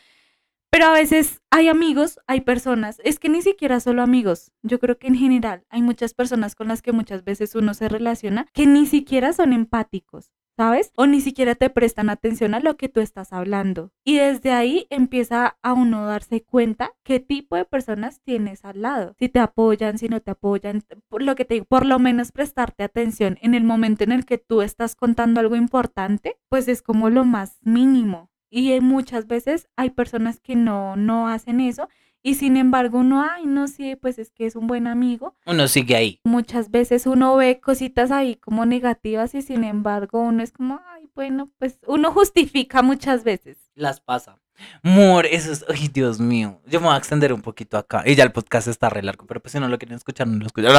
[0.69, 4.99] pero a veces hay amigos, hay personas, es que ni siquiera solo amigos, yo creo
[4.99, 8.67] que en general hay muchas personas con las que muchas veces uno se relaciona que
[8.67, 10.91] ni siquiera son empáticos, ¿sabes?
[10.95, 13.91] O ni siquiera te prestan atención a lo que tú estás hablando.
[14.03, 19.15] Y desde ahí empieza a uno darse cuenta qué tipo de personas tienes al lado.
[19.19, 22.31] Si te apoyan, si no te apoyan, por lo que te digo, por lo menos
[22.31, 26.81] prestarte atención en el momento en el que tú estás contando algo importante, pues es
[26.81, 28.31] como lo más mínimo.
[28.49, 31.89] Y muchas veces hay personas que no, no hacen eso
[32.23, 35.35] y sin embargo uno, ay, no sé, pues es que es un buen amigo.
[35.45, 36.19] Uno sigue ahí.
[36.23, 41.09] Muchas veces uno ve cositas ahí como negativas y sin embargo uno es como, ay,
[41.15, 43.57] bueno, pues uno justifica muchas veces.
[43.75, 44.39] Las pasa.
[44.81, 46.61] Mor, eso es, ay, Dios mío.
[46.67, 48.03] Yo me voy a extender un poquito acá.
[48.05, 50.37] Y ya el podcast está re largo, pero pues si no lo quieren escuchar, no
[50.39, 50.71] lo escuchan.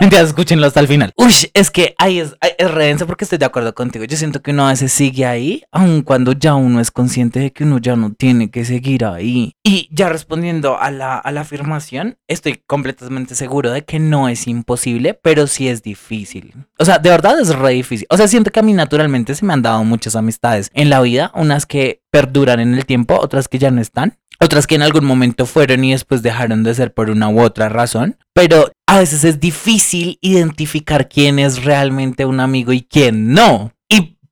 [0.00, 1.12] Mentira, escúchenlo hasta el final.
[1.16, 4.04] Uy, es que ahí es, es redenso porque estoy de acuerdo contigo.
[4.04, 7.52] Yo siento que uno a veces sigue ahí, aun cuando ya uno es consciente de
[7.52, 9.54] que uno ya no tiene que seguir ahí.
[9.62, 14.46] Y ya respondiendo a la, a la afirmación, estoy completamente seguro de que no es
[14.46, 16.54] imposible, pero sí es difícil.
[16.78, 18.06] O sea, de verdad es re difícil.
[18.10, 21.00] O sea, siento que a mí naturalmente se me han dado muchas amistades en la
[21.00, 24.80] vida, unas que perduran en el tiempo, otras que ya no están, otras que en
[24.80, 28.16] algún momento fueron y después dejaron de ser por una u otra razón.
[28.32, 33.72] Pero a veces es difícil identificar quién es realmente un amigo y quién no.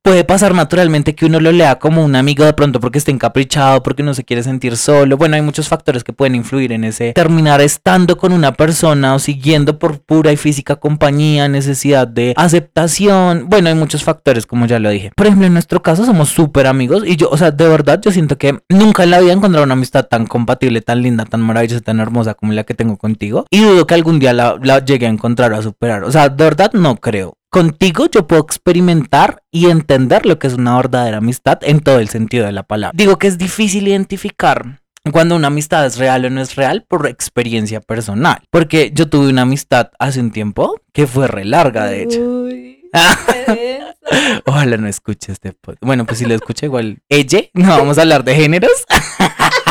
[0.05, 3.81] Puede pasar naturalmente que uno lo lea como un amigo de pronto porque está encaprichado,
[3.81, 5.17] porque no se quiere sentir solo.
[5.17, 9.19] Bueno, hay muchos factores que pueden influir en ese terminar estando con una persona o
[9.19, 13.49] siguiendo por pura y física compañía, necesidad de aceptación.
[13.49, 15.09] Bueno, hay muchos factores, como ya lo dije.
[15.15, 18.11] Por ejemplo, en nuestro caso somos súper amigos y yo, o sea, de verdad, yo
[18.11, 21.41] siento que nunca en la vida he encontrado una amistad tan compatible, tan linda, tan
[21.41, 23.47] maravillosa, tan hermosa como la que tengo contigo.
[23.49, 26.03] Y dudo que algún día la, la llegue a encontrar o a superar.
[26.03, 30.55] O sea, de verdad no creo contigo yo puedo experimentar y entender lo que es
[30.55, 32.91] una verdadera amistad en todo el sentido de la palabra.
[32.93, 34.81] Digo que es difícil identificar
[35.13, 38.39] cuando una amistad es real o no es real por experiencia personal.
[38.49, 42.19] Porque yo tuve una amistad hace un tiempo que fue re larga, de hecho.
[42.19, 42.89] Uy,
[44.45, 45.81] Ojalá no escuche este podcast.
[45.81, 48.85] Bueno, pues si lo escucha igual ella, no vamos a hablar de géneros.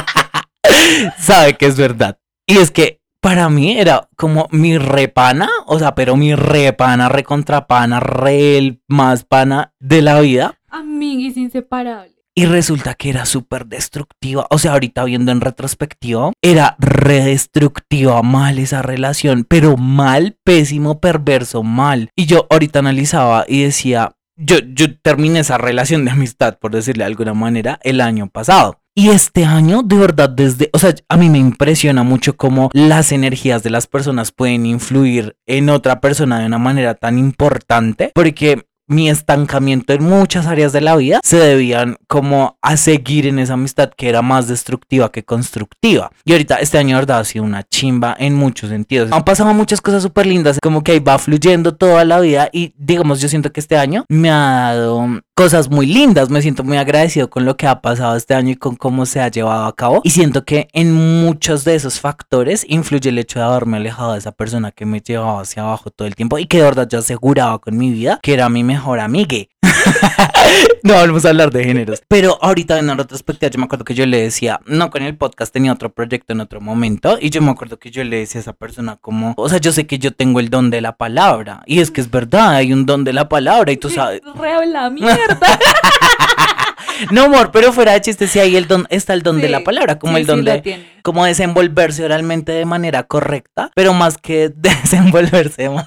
[1.18, 2.18] Sabe que es verdad.
[2.47, 7.98] Y es que para mí era como mi repana, o sea, pero mi repana, recontrapana,
[7.98, 10.58] re el más pana de la vida.
[10.68, 12.12] amiguis inseparables.
[12.34, 14.46] Y resulta que era súper destructiva.
[14.50, 21.62] O sea, ahorita viendo en retrospectiva, era redestructiva mal esa relación, pero mal, pésimo, perverso,
[21.62, 22.10] mal.
[22.14, 27.04] Y yo ahorita analizaba y decía, yo, yo terminé esa relación de amistad, por decirle
[27.04, 28.84] de alguna manera, el año pasado.
[28.96, 33.11] Y este año, de verdad, desde, o sea, a mí me impresiona mucho cómo las
[33.11, 38.68] energías de las personas pueden influir en otra persona de una manera tan importante, porque
[38.87, 43.54] mi estancamiento en muchas áreas de la vida se debían como a seguir en esa
[43.54, 46.12] amistad que era más destructiva que constructiva.
[46.24, 49.11] Y ahorita este año, de verdad, ha sido una chimba en muchos sentidos.
[49.11, 52.74] Han pasado muchas cosas súper lindas, como que ahí va fluyendo toda la vida y
[52.76, 56.31] digamos, yo siento que este año me ha dado cosas muy lindas.
[56.31, 59.20] Me siento muy agradecido con lo que ha pasado este año y con cómo se
[59.20, 60.01] ha llevado a cabo.
[60.05, 64.20] Y siento que en muchos de esos factores influye el hecho de haberme alejado de
[64.20, 67.01] esa persona que me llevaba hacia abajo todo el tiempo y que de verdad yo
[67.01, 69.51] aseguraba con mi vida que era mi mejor amigue.
[70.83, 72.03] no vamos a hablar de géneros.
[72.09, 75.16] Pero ahorita en la retrospectiva yo me acuerdo que yo le decía, no, con el
[75.16, 78.40] podcast tenía otro proyecto en otro momento y yo me acuerdo que yo le decía
[78.40, 80.97] a esa persona como, o sea, yo sé que yo tengo el don de la
[80.97, 84.20] palabra y es que es verdad, hay un don de la palabra y tú sabes,
[84.35, 84.90] Re la
[85.26, 85.58] mierda.
[87.10, 89.60] no amor, pero fuera de chiste sí hay el don, está el don de la
[89.64, 94.16] palabra, como sí, el don sí de como desenvolverse oralmente de manera correcta, pero más
[94.18, 95.70] que desenvolverse.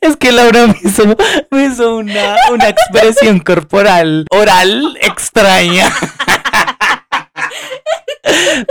[0.00, 1.16] Es que Laura me hizo,
[1.50, 5.90] me hizo una, una expresión corporal oral extraña.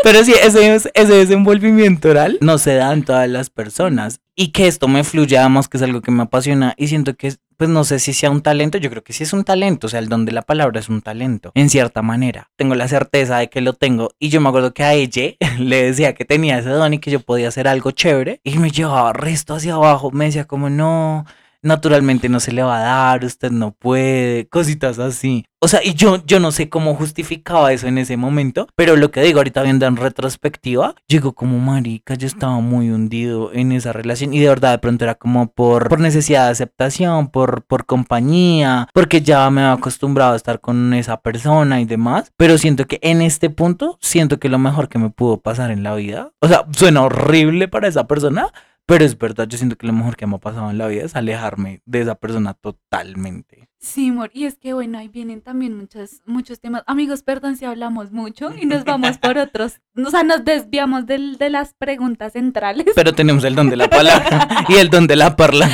[0.04, 4.20] Pero sí, ese, es- ese desenvolvimiento oral no se da en todas las personas.
[4.36, 6.74] Y que esto me fluya más, que es algo que me apasiona.
[6.78, 9.34] Y siento que, pues no sé si sea un talento, yo creo que sí es
[9.34, 9.86] un talento.
[9.86, 12.50] O sea, el don de la palabra es un talento, en cierta manera.
[12.56, 14.10] Tengo la certeza de que lo tengo.
[14.17, 17.12] Y yo me acuerdo que a ella le decía que tenía ese don y que
[17.12, 18.41] yo podía hacer algo chévere.
[18.43, 20.10] Y me llevaba resto hacia abajo.
[20.10, 21.28] Me decía como, no,
[21.62, 25.45] naturalmente no se le va a dar, usted no puede, cositas así.
[25.63, 29.12] O sea, y yo, yo no sé cómo justificaba eso en ese momento, pero lo
[29.12, 33.93] que digo ahorita viendo en retrospectiva, llegó como marica, yo estaba muy hundido en esa
[33.93, 37.86] relación y de verdad de pronto era como por, por necesidad de aceptación, por, por
[37.86, 42.88] compañía, porque ya me había acostumbrado a estar con esa persona y demás, pero siento
[42.88, 46.32] que en este punto, siento que lo mejor que me pudo pasar en la vida,
[46.39, 48.52] o sea, suena horrible para esa persona,
[48.92, 51.06] pero es verdad, yo siento que lo mejor que me ha pasado en la vida
[51.06, 53.70] es alejarme de esa persona totalmente.
[53.80, 54.30] Sí, amor.
[54.34, 56.84] Y es que, bueno, ahí vienen también muchos, muchos temas.
[56.88, 59.80] Amigos, perdón si hablamos mucho y nos vamos por otros.
[59.96, 62.86] O sea, nos desviamos del- de las preguntas centrales.
[62.94, 65.70] Pero tenemos el don de la palabra y el don de la parla.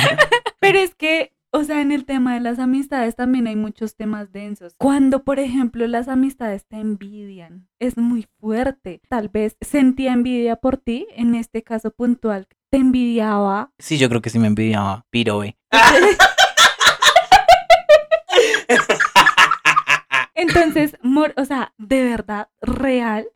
[0.60, 4.30] Pero es que, o sea, en el tema de las amistades también hay muchos temas
[4.32, 4.74] densos.
[4.78, 9.00] Cuando, por ejemplo, las amistades te envidian, es muy fuerte.
[9.08, 13.72] Tal vez sentía envidia por ti, en este caso puntual, te envidiaba.
[13.78, 15.56] Sí, yo creo que sí me envidiaba, pirobe.
[20.34, 23.26] Entonces, mor- o sea, de verdad, real,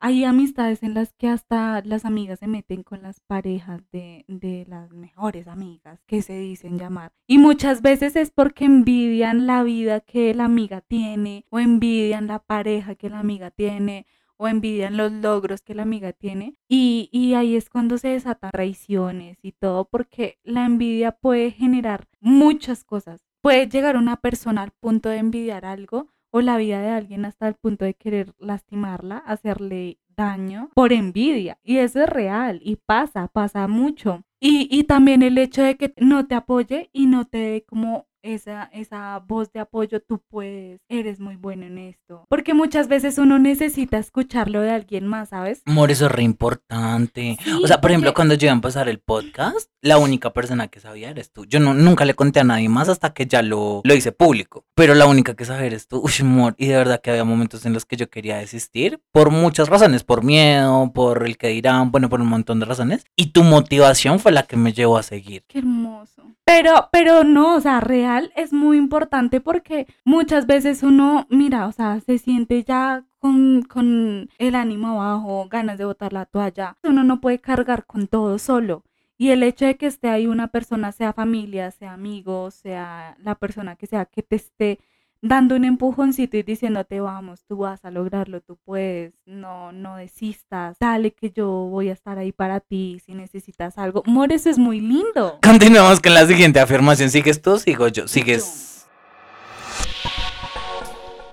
[0.00, 4.64] hay amistades en las que hasta las amigas se meten con las parejas de, de
[4.68, 7.12] las mejores amigas que se dicen llamar.
[7.26, 12.38] Y muchas veces es porque envidian la vida que la amiga tiene, o envidian la
[12.40, 14.06] pareja que la amiga tiene,
[14.38, 16.54] o envidian los logros que la amiga tiene.
[16.68, 22.06] Y, y ahí es cuando se desatan traiciones y todo, porque la envidia puede generar
[22.20, 23.20] muchas cosas.
[23.42, 27.48] Puede llegar una persona al punto de envidiar algo o la vida de alguien hasta
[27.48, 31.58] el punto de querer lastimarla, hacerle daño por envidia.
[31.62, 34.22] Y eso es real y pasa, pasa mucho.
[34.40, 38.06] Y, y también el hecho de que no te apoye y no te dé como
[38.22, 42.24] esa, esa voz de apoyo, tú puedes, eres muy bueno en esto.
[42.28, 45.62] Porque muchas veces uno necesita escucharlo de alguien más, ¿sabes?
[45.66, 47.38] Amor, eso es re importante.
[47.42, 50.68] Sí, o sea, por ejemplo, cuando yo iba a empezar el podcast, la única persona
[50.68, 51.44] que sabía eres tú.
[51.46, 54.64] Yo no, nunca le conté a nadie más hasta que ya lo, lo hice público.
[54.74, 56.00] Pero la única que sabía eres tú.
[56.04, 56.54] Uy, amor.
[56.58, 60.04] Y de verdad que había momentos en los que yo quería desistir por muchas razones.
[60.04, 63.04] Por miedo, por el que dirán, bueno, por un montón de razones.
[63.16, 65.44] Y tu motivación fue la que me llevó a seguir.
[65.46, 66.22] Qué hermoso.
[66.44, 71.72] Pero, pero no, o sea, real es muy importante porque muchas veces uno, mira, o
[71.72, 76.76] sea, se siente ya con, con el ánimo abajo, ganas de botar la toalla.
[76.82, 78.84] Uno no puede cargar con todo solo.
[79.16, 83.34] Y el hecho de que esté ahí una persona, sea familia, sea amigo, sea la
[83.34, 84.78] persona que sea, que te esté
[85.20, 90.76] dando un empujoncito y diciéndote, vamos, tú vas a lograrlo, tú puedes, no, no desistas,
[90.78, 94.02] dale que yo voy a estar ahí para ti si necesitas algo.
[94.06, 95.38] Amor, eso es muy lindo.
[95.42, 97.10] Continuamos con la siguiente afirmación.
[97.10, 97.58] ¿Sigues tú?
[97.58, 98.08] Sigo yo.
[98.08, 98.86] Sigues.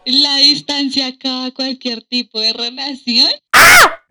[0.05, 3.29] La distancia acaba cualquier tipo de relación.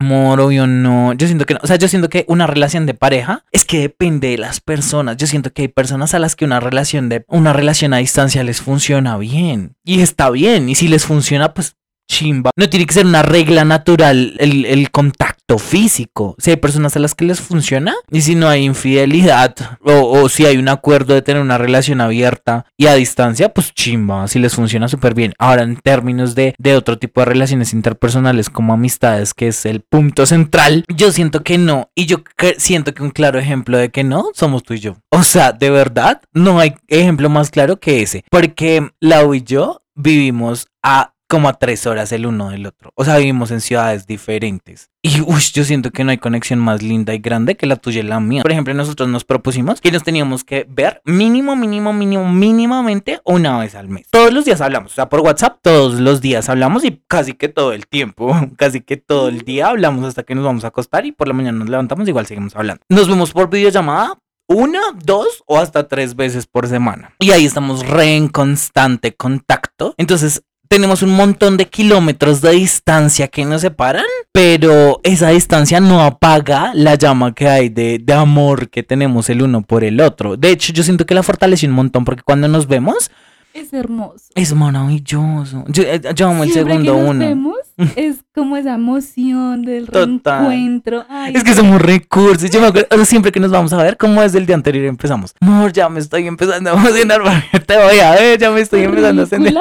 [0.05, 1.15] Amor, obvio no.
[1.15, 1.61] Yo siento que no.
[1.63, 5.17] O sea, yo siento que una relación de pareja es que depende de las personas.
[5.17, 8.45] Yo siento que hay personas a las que una relación de una relación a distancia
[8.45, 9.77] les funciona bien.
[9.83, 10.69] Y está bien.
[10.69, 11.77] Y si les funciona, pues
[12.09, 12.51] chimba.
[12.57, 16.35] No tiene que ser una regla natural el, el contacto físico.
[16.39, 20.29] Si hay personas a las que les funciona y si no hay infidelidad o, o
[20.29, 24.27] si hay un acuerdo de tener una relación abierta y a distancia, pues chimba.
[24.29, 25.35] Si les funciona súper bien.
[25.39, 29.81] Ahora, en términos de, de otro tipo de relaciones interpersonales como amistades, que es el
[29.81, 31.91] punto central, yo siento que no.
[31.95, 32.19] Y yo
[32.59, 34.97] siento que un claro ejemplo de que no somos tú y yo.
[35.11, 38.25] O sea, de verdad, no hay ejemplo más claro que ese.
[38.31, 42.93] Porque Lau y yo vivimos a como a tres horas el uno del otro.
[42.95, 44.89] O sea, vivimos en ciudades diferentes.
[45.03, 47.99] Y uy, yo siento que no hay conexión más linda y grande que la tuya
[47.99, 48.43] y la mía.
[48.43, 53.59] Por ejemplo, nosotros nos propusimos que nos teníamos que ver mínimo, mínimo, mínimo, mínimamente una
[53.59, 54.07] vez al mes.
[54.11, 54.93] Todos los días hablamos.
[54.93, 58.33] O sea, por WhatsApp todos los días hablamos y casi que todo el tiempo.
[58.57, 61.35] Casi que todo el día hablamos hasta que nos vamos a acostar y por la
[61.35, 62.81] mañana nos levantamos igual seguimos hablando.
[62.89, 64.19] Nos vemos por videollamada
[64.49, 67.15] una, dos o hasta tres veces por semana.
[67.19, 69.95] Y ahí estamos re en constante contacto.
[69.97, 76.03] Entonces, tenemos un montón de kilómetros de distancia que nos separan, pero esa distancia no
[76.03, 80.37] apaga la llama que hay de, de amor que tenemos el uno por el otro.
[80.37, 83.11] De hecho, yo siento que la fortalece un montón porque cuando nos vemos
[83.55, 84.27] Es hermoso.
[84.35, 85.65] es maravilloso.
[85.69, 87.25] Yo, eh, yo amo el Siempre segundo que nos uno.
[87.25, 87.57] vemos,
[87.97, 90.19] es como esa emoción del Total.
[90.49, 91.05] reencuentro.
[91.09, 92.51] Ay, Es que somos recursos.
[92.51, 94.57] Yo me acuerdo, o sea, siempre que nos vamos a ver, como desde el día
[94.57, 95.35] anterior empezamos.
[95.41, 97.23] Amor, ya me estoy empezando a emocionar.
[97.67, 99.55] Te voy a ver, ya me estoy empezando a sentir.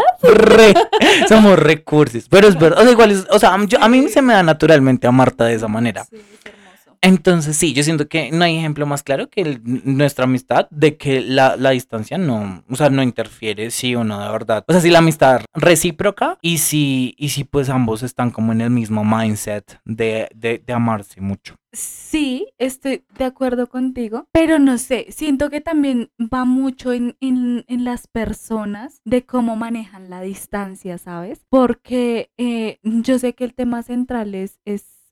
[1.28, 2.26] Somos recursos.
[2.30, 2.80] Pero es verdad.
[2.80, 5.46] O sea, igual es- o sea, yo- a mí se me da naturalmente a Marta
[5.46, 6.04] de esa manera.
[6.06, 6.63] Sí, es hermoso.
[7.06, 11.20] Entonces, sí, yo siento que no hay ejemplo más claro que nuestra amistad de que
[11.20, 14.64] la, la distancia no, o sea, no interfiere, sí o no, de verdad.
[14.70, 18.62] O sea, si la amistad recíproca y si, y si pues ambos están como en
[18.62, 21.56] el mismo mindset de, de, de amarse mucho.
[21.74, 27.66] Sí, estoy de acuerdo contigo, pero no sé, siento que también va mucho en, en-
[27.68, 31.42] en las personas de cómo manejan la distancia, ¿sabes?
[31.50, 34.60] Porque eh, yo sé que el tema central es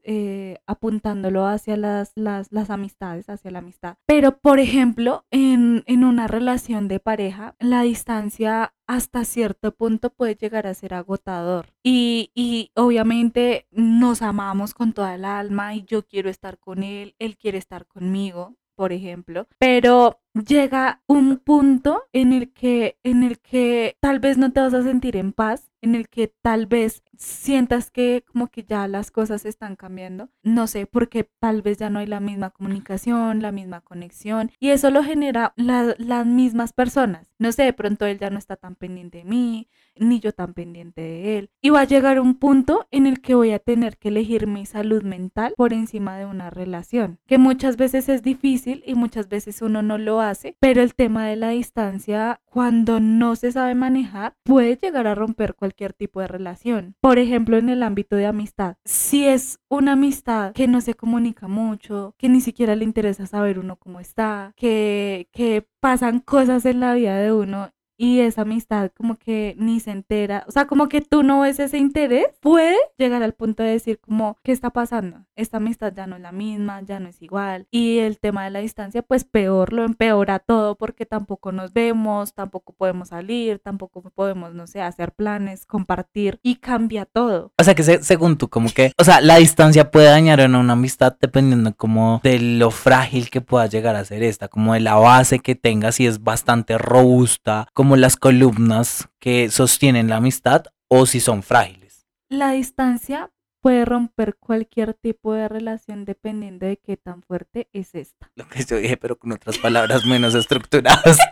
[0.04, 3.98] eh, apuntándolo hacia las, las, las amistades, hacia la amistad.
[4.06, 10.36] Pero, por ejemplo, en, en una relación de pareja, la distancia hasta cierto punto puede
[10.36, 11.68] llegar a ser agotador.
[11.84, 17.16] Y, y obviamente nos amamos con toda el alma y yo quiero estar con él,
[17.20, 19.48] él quiere estar conmigo, por ejemplo.
[19.60, 24.74] Pero llega un punto en el que, en el que tal vez no te vas
[24.74, 29.10] a sentir en paz, en el que tal vez sientas que como que ya las
[29.12, 30.30] cosas están cambiando.
[30.44, 34.52] No sé, porque tal vez ya no hay la misma comunicación, la misma conexión.
[34.60, 37.28] Y eso lo genera la- las mismas personas.
[37.40, 40.54] No sé, de pronto él ya no está tan pendiente de mí, ni yo tan
[40.54, 41.50] pendiente de él.
[41.62, 44.66] Y va a llegar un punto en el que voy a tener que elegir mi
[44.66, 49.62] salud mental por encima de una relación, que muchas veces es difícil y muchas veces
[49.62, 54.36] uno no lo hace, pero el tema de la distancia, cuando no se sabe manejar,
[54.44, 56.96] puede llegar a romper cualquier tipo de relación.
[57.02, 61.48] Por ejemplo, en el ámbito de amistad, si es una amistad que no se comunica
[61.48, 66.80] mucho, que ni siquiera le interesa saber uno cómo está, que, que pasan cosas en
[66.80, 70.90] la vida de uno y esa amistad como que ni se entera, o sea, como
[70.90, 74.72] que tú no ves ese interés, puede llegar al punto de decir como, ¿qué está
[74.72, 75.26] pasando?
[75.36, 77.68] Esta amistad ya no es la misma, ya no es igual.
[77.70, 82.34] Y el tema de la distancia, pues peor, lo empeora todo porque tampoco nos vemos,
[82.34, 87.54] tampoco podemos salir, tampoco podemos, no sé, hacer planes, compartir y cambia todo.
[87.60, 90.46] O sea que se- según tú, como que, o sea, la distancia puede dañar a
[90.46, 94.80] una amistad dependiendo como de lo frágil que pueda llegar a ser esta, como de
[94.80, 100.16] la base que tenga, si es bastante robusta, como como las columnas que sostienen la
[100.16, 102.08] amistad o si son frágiles.
[102.30, 108.32] La distancia puede romper cualquier tipo de relación dependiendo de qué tan fuerte es esta.
[108.36, 111.18] Lo que yo dije, pero con otras palabras menos estructuradas.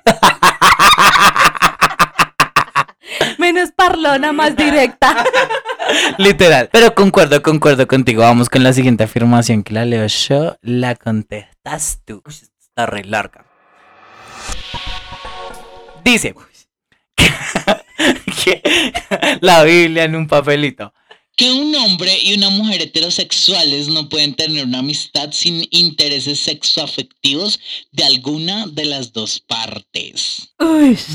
[3.38, 5.24] Menos parlona, más directa.
[6.18, 6.68] Literal.
[6.74, 8.22] Pero concuerdo, concuerdo contigo.
[8.22, 12.22] Vamos con la siguiente afirmación que la leo yo, la contestas tú.
[12.26, 13.46] Uy, está re larga.
[16.04, 16.34] Dice
[18.44, 18.62] que
[19.42, 20.94] la Biblia en un papelito.
[21.36, 27.60] Que un hombre y una mujer heterosexuales no pueden tener una amistad sin intereses sexoafectivos
[27.92, 30.54] de alguna de las dos partes.
[30.60, 30.98] Uy.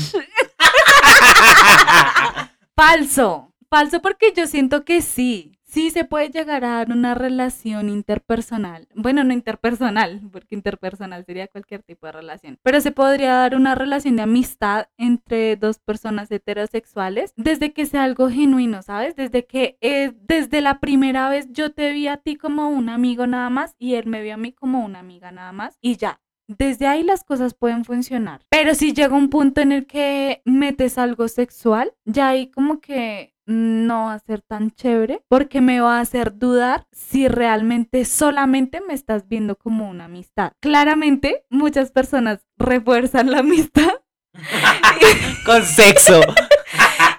[2.75, 3.53] Falso.
[3.69, 5.54] Falso porque yo siento que sí.
[5.75, 8.87] Sí se puede llegar a dar una relación interpersonal.
[8.95, 12.57] Bueno, no interpersonal, porque interpersonal sería cualquier tipo de relación.
[12.63, 18.05] Pero se podría dar una relación de amistad entre dos personas heterosexuales desde que sea
[18.05, 19.17] algo genuino, ¿sabes?
[19.17, 23.27] Desde que eh, desde la primera vez yo te vi a ti como un amigo
[23.27, 26.21] nada más y él me vio a mí como una amiga nada más y ya.
[26.47, 28.39] Desde ahí las cosas pueden funcionar.
[28.49, 33.34] Pero si llega un punto en el que metes algo sexual, ya ahí como que
[33.45, 38.81] no va a ser tan chévere porque me va a hacer dudar si realmente solamente
[38.81, 40.53] me estás viendo como una amistad.
[40.59, 43.93] Claramente, muchas personas refuerzan la amistad
[45.45, 46.21] Con sexo.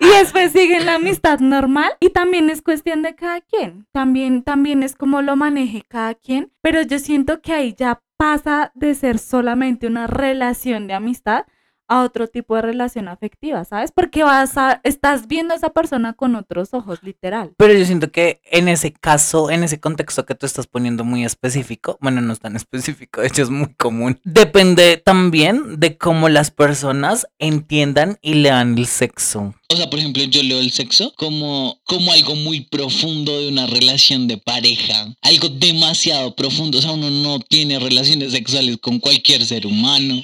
[0.01, 3.87] y después siguen la amistad normal y también es cuestión de cada quien.
[3.93, 8.73] También también es como lo maneje cada quien, pero yo siento que ahí ya pasa
[8.75, 11.45] de ser solamente una relación de amistad
[11.89, 13.93] a otro tipo de relación afectiva, ¿sabes?
[13.93, 17.53] Porque vas a, estás viendo a esa persona con otros ojos, literal.
[17.57, 21.25] Pero yo siento que en ese caso, en ese contexto que tú estás poniendo muy
[21.25, 26.29] específico, bueno, no es tan específico, de hecho es muy común, depende también de cómo
[26.29, 29.55] las personas entiendan y lean el sexo.
[29.69, 33.67] O sea, por ejemplo, yo leo el sexo como, como algo muy profundo de una
[33.67, 35.13] relación de pareja.
[35.23, 36.79] Algo demasiado profundo.
[36.79, 40.23] O sea, uno no tiene relaciones sexuales con cualquier ser humano.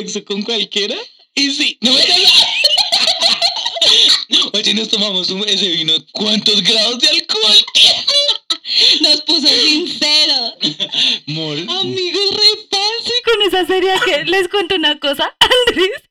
[0.00, 0.96] Sexo con cualquiera.
[1.34, 2.00] Y sí, no me
[4.52, 5.92] Oye, nos tomamos un- ese vino.
[6.12, 7.56] ¿Cuántos grados de alcohol?
[9.00, 10.54] Nos puso sincero.
[11.26, 11.58] Mor.
[11.68, 12.49] Amigos, repanse.
[13.40, 15.34] Con esa serie que les cuento una cosa,
[15.68, 16.02] Andrés.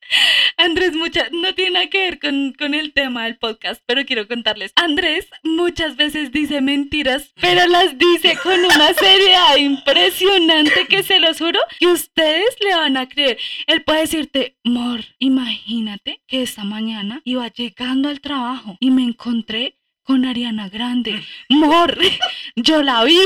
[0.58, 4.28] Andrés, mucha, no tiene nada que ver con, con el tema del podcast, pero quiero
[4.28, 4.72] contarles.
[4.76, 11.38] Andrés muchas veces dice mentiras, pero las dice con una seriedad impresionante que se los
[11.38, 13.38] juro que ustedes le van a creer.
[13.68, 19.78] Él puede decirte, Mor, imagínate que esta mañana iba llegando al trabajo y me encontré
[20.02, 21.24] con Ariana Grande.
[21.50, 21.96] Mor,
[22.56, 23.20] yo la vi.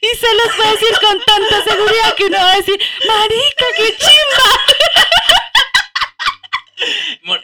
[0.00, 3.96] Y se los puede decir con tanta seguridad que uno va a decir, marica, qué
[3.96, 4.46] chimba.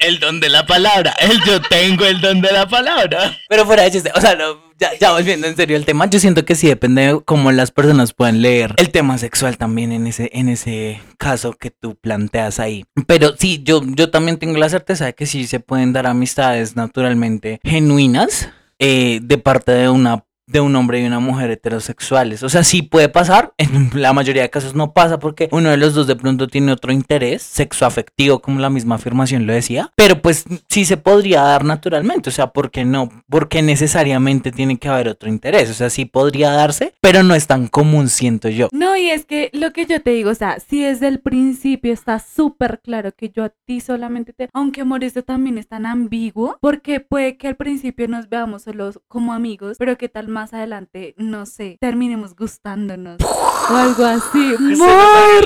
[0.00, 1.14] El don de la palabra.
[1.18, 3.36] El yo tengo el don de la palabra.
[3.48, 6.18] Pero fuera de chiste, o sea, no, ya, ya volviendo en serio el tema, yo
[6.18, 10.06] siento que sí depende de cómo las personas puedan leer el tema sexual también en
[10.06, 12.84] ese, en ese caso que tú planteas ahí.
[13.06, 16.76] Pero sí, yo, yo también tengo la certeza de que sí se pueden dar amistades
[16.76, 22.42] naturalmente genuinas eh, de parte de una de un hombre y una mujer heterosexuales.
[22.42, 25.76] O sea, sí puede pasar, en la mayoría de casos no pasa porque uno de
[25.76, 30.20] los dos de pronto tiene otro interés sexoafectivo, como la misma afirmación lo decía, pero
[30.20, 33.10] pues sí se podría dar naturalmente, o sea, ¿por qué no?
[33.28, 37.46] Porque necesariamente tiene que haber otro interés, o sea, sí podría darse, pero no es
[37.46, 38.68] tan común, siento yo.
[38.72, 41.92] No, y es que lo que yo te digo, o sea, si desde el principio
[41.92, 44.48] está súper claro que yo a ti solamente te...
[44.52, 48.92] Aunque amor, esto también es tan ambiguo, porque puede que al principio nos veamos solo
[49.08, 53.18] como amigos, pero que tal más adelante, no sé, terminemos gustándonos
[53.70, 54.54] o algo así.
[54.76, 55.44] Mor,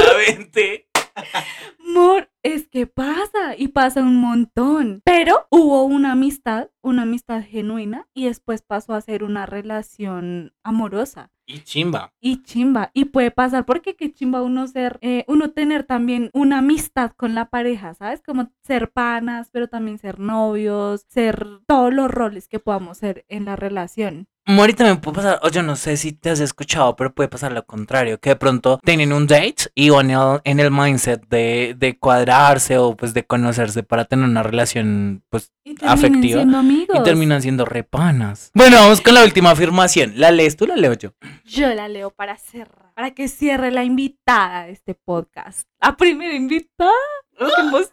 [1.78, 5.00] Mor, es que pasa y pasa un montón.
[5.04, 11.30] Pero hubo una amistad, una amistad genuina y después pasó a ser una relación amorosa
[11.46, 12.12] Y chimba.
[12.20, 12.90] y chimba.
[12.92, 17.34] Y puede pasar porque qué chimba uno ser, eh, uno tener también una amistad con
[17.34, 18.22] la pareja, ¿sabes?
[18.22, 23.44] Como ser panas, pero también ser novios, ser todos los roles que podamos ser en
[23.46, 24.28] la relación.
[24.48, 27.50] Mori también puede pasar, o yo no sé si te has escuchado, pero puede pasar
[27.50, 30.10] lo contrario, que de pronto tienen un date y van
[30.44, 35.50] en el, mindset de, de cuadrarse o pues de conocerse para tener una relación pues
[35.64, 36.96] Y afectiva siendo amigos.
[36.96, 38.52] y terminan siendo repanas.
[38.54, 40.12] Bueno, vamos con la última afirmación.
[40.14, 41.10] ¿La lees tú o la leo yo?
[41.44, 45.66] Yo la leo para cerrar, para que cierre la invitada de este podcast.
[45.80, 46.92] La primera invitada.
[47.36, 47.90] ¡Qué emoción!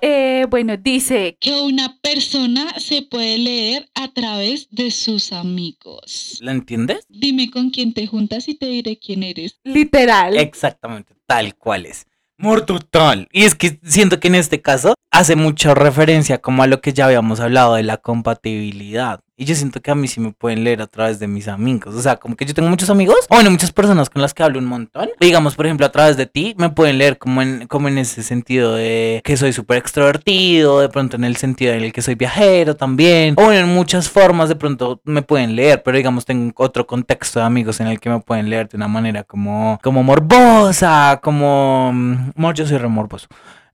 [0.00, 6.38] Eh, bueno, dice, Que una persona se puede leer a través de sus amigos.
[6.40, 7.04] ¿La entiendes?
[7.08, 9.58] Dime con quién te juntas y te diré quién eres.
[9.64, 10.36] literal.
[10.36, 12.06] Exactamente, tal cual es.
[12.36, 13.28] Mor total.
[13.32, 16.92] Y es que siento que en este caso hace mucha referencia como a lo que
[16.92, 19.20] ya habíamos hablado de la compatibilidad.
[19.40, 21.94] Y yo siento que a mí sí me pueden leer a través de mis amigos.
[21.94, 24.42] O sea, como que yo tengo muchos amigos, o bueno, muchas personas con las que
[24.42, 25.10] hablo un montón.
[25.20, 28.24] Digamos, por ejemplo, a través de ti, me pueden leer como en, como en ese
[28.24, 32.16] sentido de que soy súper extrovertido, de pronto en el sentido en el que soy
[32.16, 33.36] viajero también.
[33.38, 37.46] O en muchas formas de pronto me pueden leer, pero digamos, tengo otro contexto de
[37.46, 41.92] amigos en el que me pueden leer de una manera como, como morbosa, como...
[41.94, 43.28] mm, yo soy re morboso.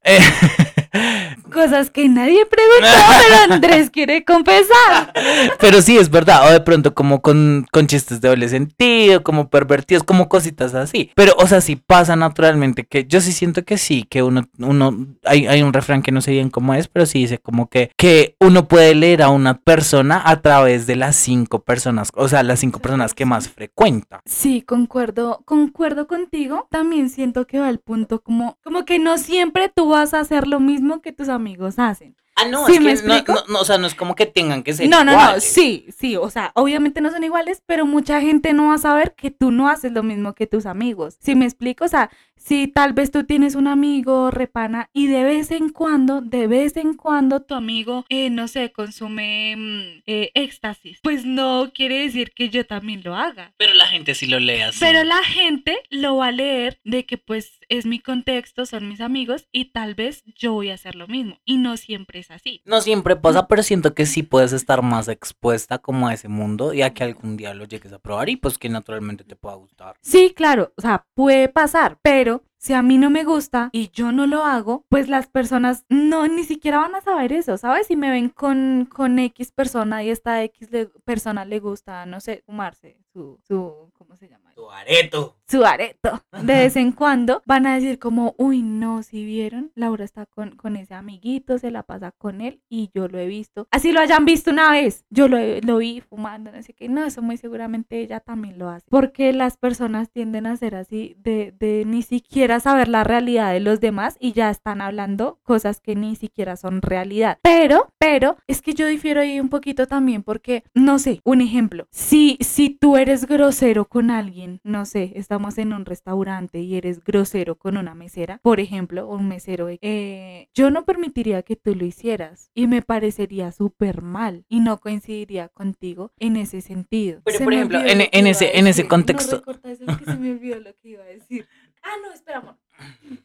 [0.05, 0.19] Eh,
[1.53, 5.13] Cosas que nadie preguntó, pero Andrés quiere confesar.
[5.61, 6.49] Pero sí, es verdad.
[6.49, 11.11] O de pronto como con, con chistes de doble sentido, como pervertidos, como cositas así.
[11.15, 15.07] Pero, o sea, sí pasa naturalmente que yo sí siento que sí, que uno, uno,
[15.25, 17.93] hay, hay un refrán que no sé bien cómo es, pero sí dice como que,
[17.97, 22.43] que uno puede leer a una persona a través de las cinco personas, o sea,
[22.43, 24.21] las cinco personas que más frecuenta.
[24.25, 26.67] Sí, concuerdo, concuerdo contigo.
[26.71, 30.47] También siento que va al punto como, como que no siempre tú vas a hacer
[30.47, 32.17] lo mismo que tus amigos hacen.
[32.37, 33.33] Ah, no, ¿Sí es me que no, explico?
[33.47, 35.45] no, no, o sea, no es como que tengan que ser No, no, no, iguales.
[35.45, 39.15] sí, sí, o sea, obviamente no son iguales, pero mucha gente no va a saber
[39.15, 41.17] que tú no haces lo mismo que tus amigos.
[41.21, 45.25] Si me explico, o sea, si tal vez tú tienes un amigo repana y de
[45.25, 50.31] vez en cuando, de vez en cuando tu amigo, eh, no sé, consume mm, eh,
[50.35, 53.55] éxtasis, pues no quiere decir que yo también lo haga.
[53.57, 54.79] Pero la gente sí lo lee así.
[54.81, 59.01] Pero la gente lo va a leer de que pues es mi contexto, son mis
[59.01, 61.41] amigos y tal vez yo voy a hacer lo mismo.
[61.45, 62.63] Y no siempre es así.
[62.67, 66.75] No siempre pasa, pero siento que sí puedes estar más expuesta como a ese mundo
[66.75, 69.57] y a que algún día lo llegues a probar y pues que naturalmente te pueda
[69.57, 69.97] gustar.
[70.03, 73.91] Sí, claro, o sea, puede pasar, pero pero si a mí no me gusta y
[73.93, 77.87] yo no lo hago, pues las personas no ni siquiera van a saber eso, ¿sabes?
[77.89, 82.21] Si me ven con, con X persona y esta X le- persona le gusta, no
[82.21, 84.51] sé, fumarse su, su, ¿cómo se llama?
[84.55, 85.37] Tu areto.
[85.47, 86.23] Su areto.
[86.33, 90.57] De vez en cuando van a decir como, uy, no, si vieron, Laura está con,
[90.57, 93.69] con ese amiguito, se la pasa con él y yo lo he visto.
[93.73, 97.05] Así lo hayan visto una vez, yo lo, lo vi fumando, no sé qué, no,
[97.05, 98.87] eso muy seguramente ella también lo hace.
[98.89, 103.61] Porque las personas tienden a ser así, de, de ni siquiera saber la realidad de
[103.61, 107.39] los demás y ya están hablando cosas que ni siquiera son realidad.
[107.43, 111.87] Pero, pero, es que yo difiero ahí un poquito también porque, no sé, un ejemplo,
[111.91, 117.03] si, si tú eres grosero con alguien, no sé, estamos en un restaurante y eres
[117.03, 121.85] grosero con una mesera, por ejemplo, un mesero, eh, yo no permitiría que tú lo
[121.85, 127.21] hicieras y me parecería súper mal y no coincidiría contigo en ese sentido.
[127.25, 130.17] Pero, Se por ejemplo, en- que en ese- en ese contexto- No es que se
[130.17, 131.47] me olvidó lo que iba a decir.
[131.85, 132.59] Ah, no, espera, amor.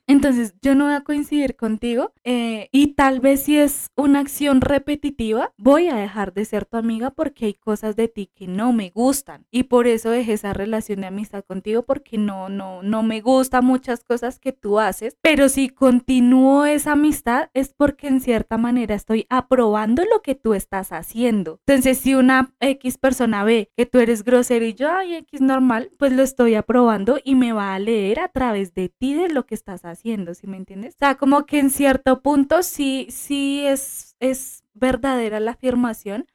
[0.07, 4.61] Entonces, yo no voy a coincidir contigo eh, y tal vez si es una acción
[4.61, 8.73] repetitiva, voy a dejar de ser tu amiga porque hay cosas de ti que no
[8.73, 13.03] me gustan y por eso dejé esa relación de amistad contigo porque no, no, no
[13.03, 18.19] me gustan muchas cosas que tú haces, pero si continúo esa amistad es porque en
[18.19, 21.59] cierta manera estoy aprobando lo que tú estás haciendo.
[21.67, 25.91] Entonces, si una X persona ve que tú eres grosero y yo, ay, X normal,
[25.97, 29.38] pues lo estoy aprobando y me va a leer a través de ti de lo
[29.45, 30.95] que estás haciendo, ¿sí me entiendes?
[30.95, 36.27] O sea, como que en cierto punto sí, sí es, es verdadera la afirmación,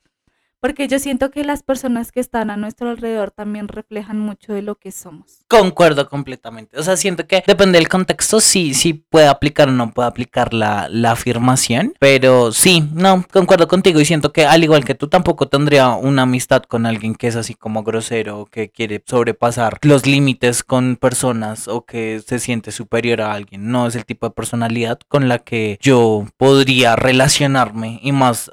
[0.64, 4.62] porque yo siento que las personas que están a nuestro alrededor también reflejan mucho de
[4.62, 5.44] lo que somos.
[5.46, 6.78] Concuerdo completamente.
[6.78, 10.54] O sea, siento que depende del contexto, sí, sí puede aplicar o no puede aplicar
[10.54, 11.92] la, la afirmación.
[12.00, 16.22] Pero sí, no, concuerdo contigo y siento que al igual que tú tampoco tendría una
[16.22, 21.68] amistad con alguien que es así como grosero que quiere sobrepasar los límites con personas
[21.68, 23.70] o que se siente superior a alguien.
[23.70, 28.50] No es el tipo de personalidad con la que yo podría relacionarme y más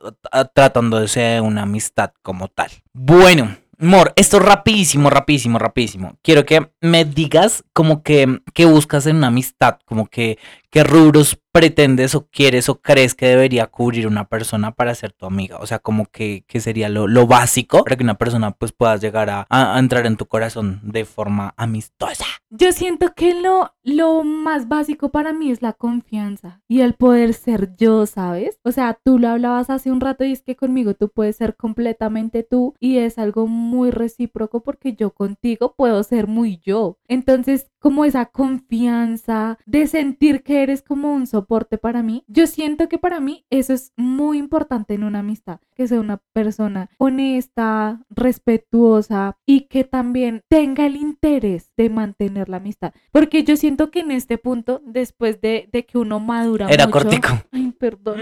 [0.54, 2.72] tratando de ser una amistad como tal.
[2.94, 3.58] Bueno.
[3.84, 6.16] Mor, esto rapidísimo, rapidísimo, rapidísimo.
[6.22, 10.38] Quiero que me digas como que, que buscas en una amistad, como que,
[10.72, 15.26] qué rubros pretendes o quieres o crees que debería cubrir una persona para ser tu
[15.26, 15.58] amiga.
[15.60, 18.96] O sea, como que, que sería lo, lo básico para que una persona pues pueda
[18.96, 22.26] llegar a, a- entrar en tu corazón de forma amistosa.
[22.50, 27.34] Yo siento que lo, lo más básico para mí es la confianza y el poder
[27.34, 28.60] ser yo, ¿sabes?
[28.64, 31.58] O sea, tú lo hablabas hace un rato y es que conmigo tú puedes ser
[31.58, 36.98] completamente tú y es algo muy recíproco porque yo contigo puedo ser muy yo.
[37.10, 42.88] Entonces, como esa confianza de sentir que eres como un soporte para mí, yo siento
[42.88, 48.02] que para mí eso es muy importante en una amistad, que sea una persona honesta,
[48.10, 52.94] respetuosa y que también tenga el interés de mantener la amistad.
[53.12, 57.00] Porque yo siento que en este punto, después de, de que uno madura Era mucho...
[57.00, 57.30] cortico.
[57.52, 58.20] Ay, perdón.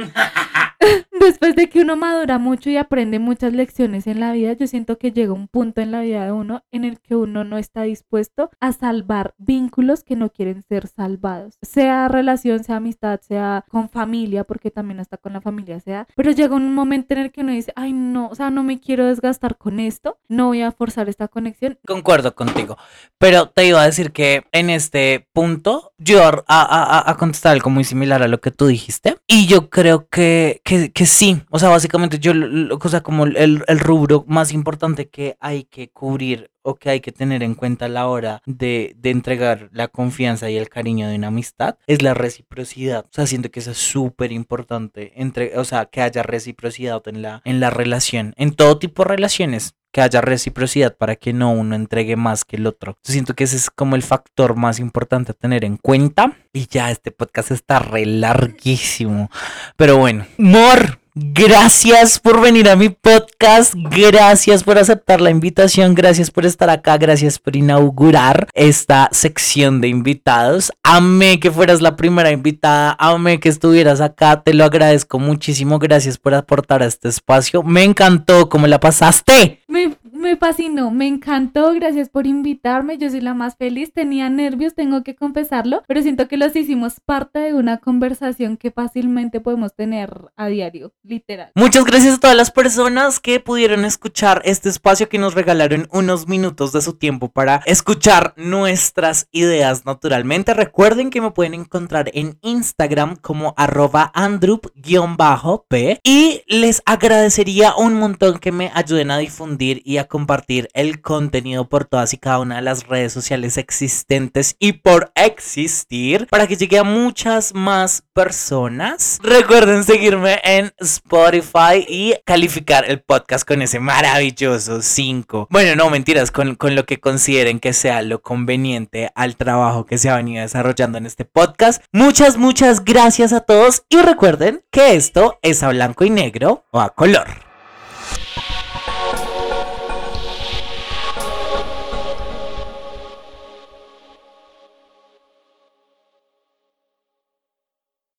[1.19, 4.97] Después de que uno madura mucho y aprende muchas lecciones en la vida, yo siento
[4.97, 7.83] que llega un punto en la vida de uno en el que uno no está
[7.83, 11.55] dispuesto a salvar vínculos que no quieren ser salvados.
[11.61, 16.07] Sea relación, sea amistad, sea con familia, porque también hasta con la familia sea.
[16.15, 18.79] Pero llega un momento en el que uno dice, ay no, o sea, no me
[18.79, 21.77] quiero desgastar con esto, no voy a forzar esta conexión.
[21.85, 22.77] Concuerdo contigo.
[23.17, 27.69] Pero te iba a decir que en este punto, yo a, a- a- contestar algo
[27.69, 29.17] muy similar a lo que tú dijiste.
[29.27, 31.41] Y yo creo que, que, que sí.
[31.49, 32.33] O sea, básicamente yo,
[32.79, 36.99] o sea, como el, el rubro más importante que hay que cubrir o que hay
[36.99, 41.07] que tener en cuenta a la hora de, de entregar la confianza y el cariño
[41.07, 43.05] de una amistad es la reciprocidad.
[43.05, 45.13] O sea, siento que eso es súper importante.
[45.15, 49.09] Entre, o sea, que haya reciprocidad en la, en la relación, en todo tipo de
[49.09, 52.97] relaciones que haya reciprocidad para que no uno entregue más que el otro.
[53.03, 56.37] Siento que ese es como el factor más importante a tener en cuenta.
[56.53, 59.29] Y ya este podcast está re larguísimo.
[59.75, 63.73] Pero bueno, Mor, gracias por venir a mi podcast.
[63.75, 65.95] Gracias por aceptar la invitación.
[65.95, 66.97] Gracias por estar acá.
[66.97, 70.71] Gracias por inaugurar esta sección de invitados.
[70.83, 72.95] Amé que fueras la primera invitada.
[72.99, 74.41] Amé que estuvieras acá.
[74.43, 75.79] Te lo agradezco muchísimo.
[75.79, 77.63] Gracias por aportar a este espacio.
[77.63, 79.61] Me encantó cómo la pasaste.
[79.67, 84.75] Me, me fascinó, me encantó, gracias por invitarme, yo soy la más feliz, tenía nervios,
[84.75, 89.73] tengo que confesarlo, pero siento que los hicimos parte de una conversación que fácilmente podemos
[89.73, 91.51] tener a diario, literal.
[91.55, 96.27] Muchas gracias a todas las personas que pudieron escuchar este espacio que nos regalaron unos
[96.27, 100.53] minutos de su tiempo para escuchar nuestras ideas naturalmente.
[100.53, 108.39] Recuerden que me pueden encontrar en Instagram como arroba andrup-p y les agradecería un montón
[108.39, 112.57] que me ayuden a difundir y a compartir el contenido por todas y cada una
[112.57, 119.19] de las redes sociales existentes y por existir para que llegue a muchas más personas.
[119.23, 125.47] Recuerden seguirme en Spotify y calificar el podcast con ese maravilloso 5.
[125.49, 129.97] Bueno, no mentiras, con, con lo que consideren que sea lo conveniente al trabajo que
[129.97, 131.83] se ha venido desarrollando en este podcast.
[131.91, 136.81] Muchas, muchas gracias a todos y recuerden que esto es a blanco y negro o
[136.81, 137.48] a color.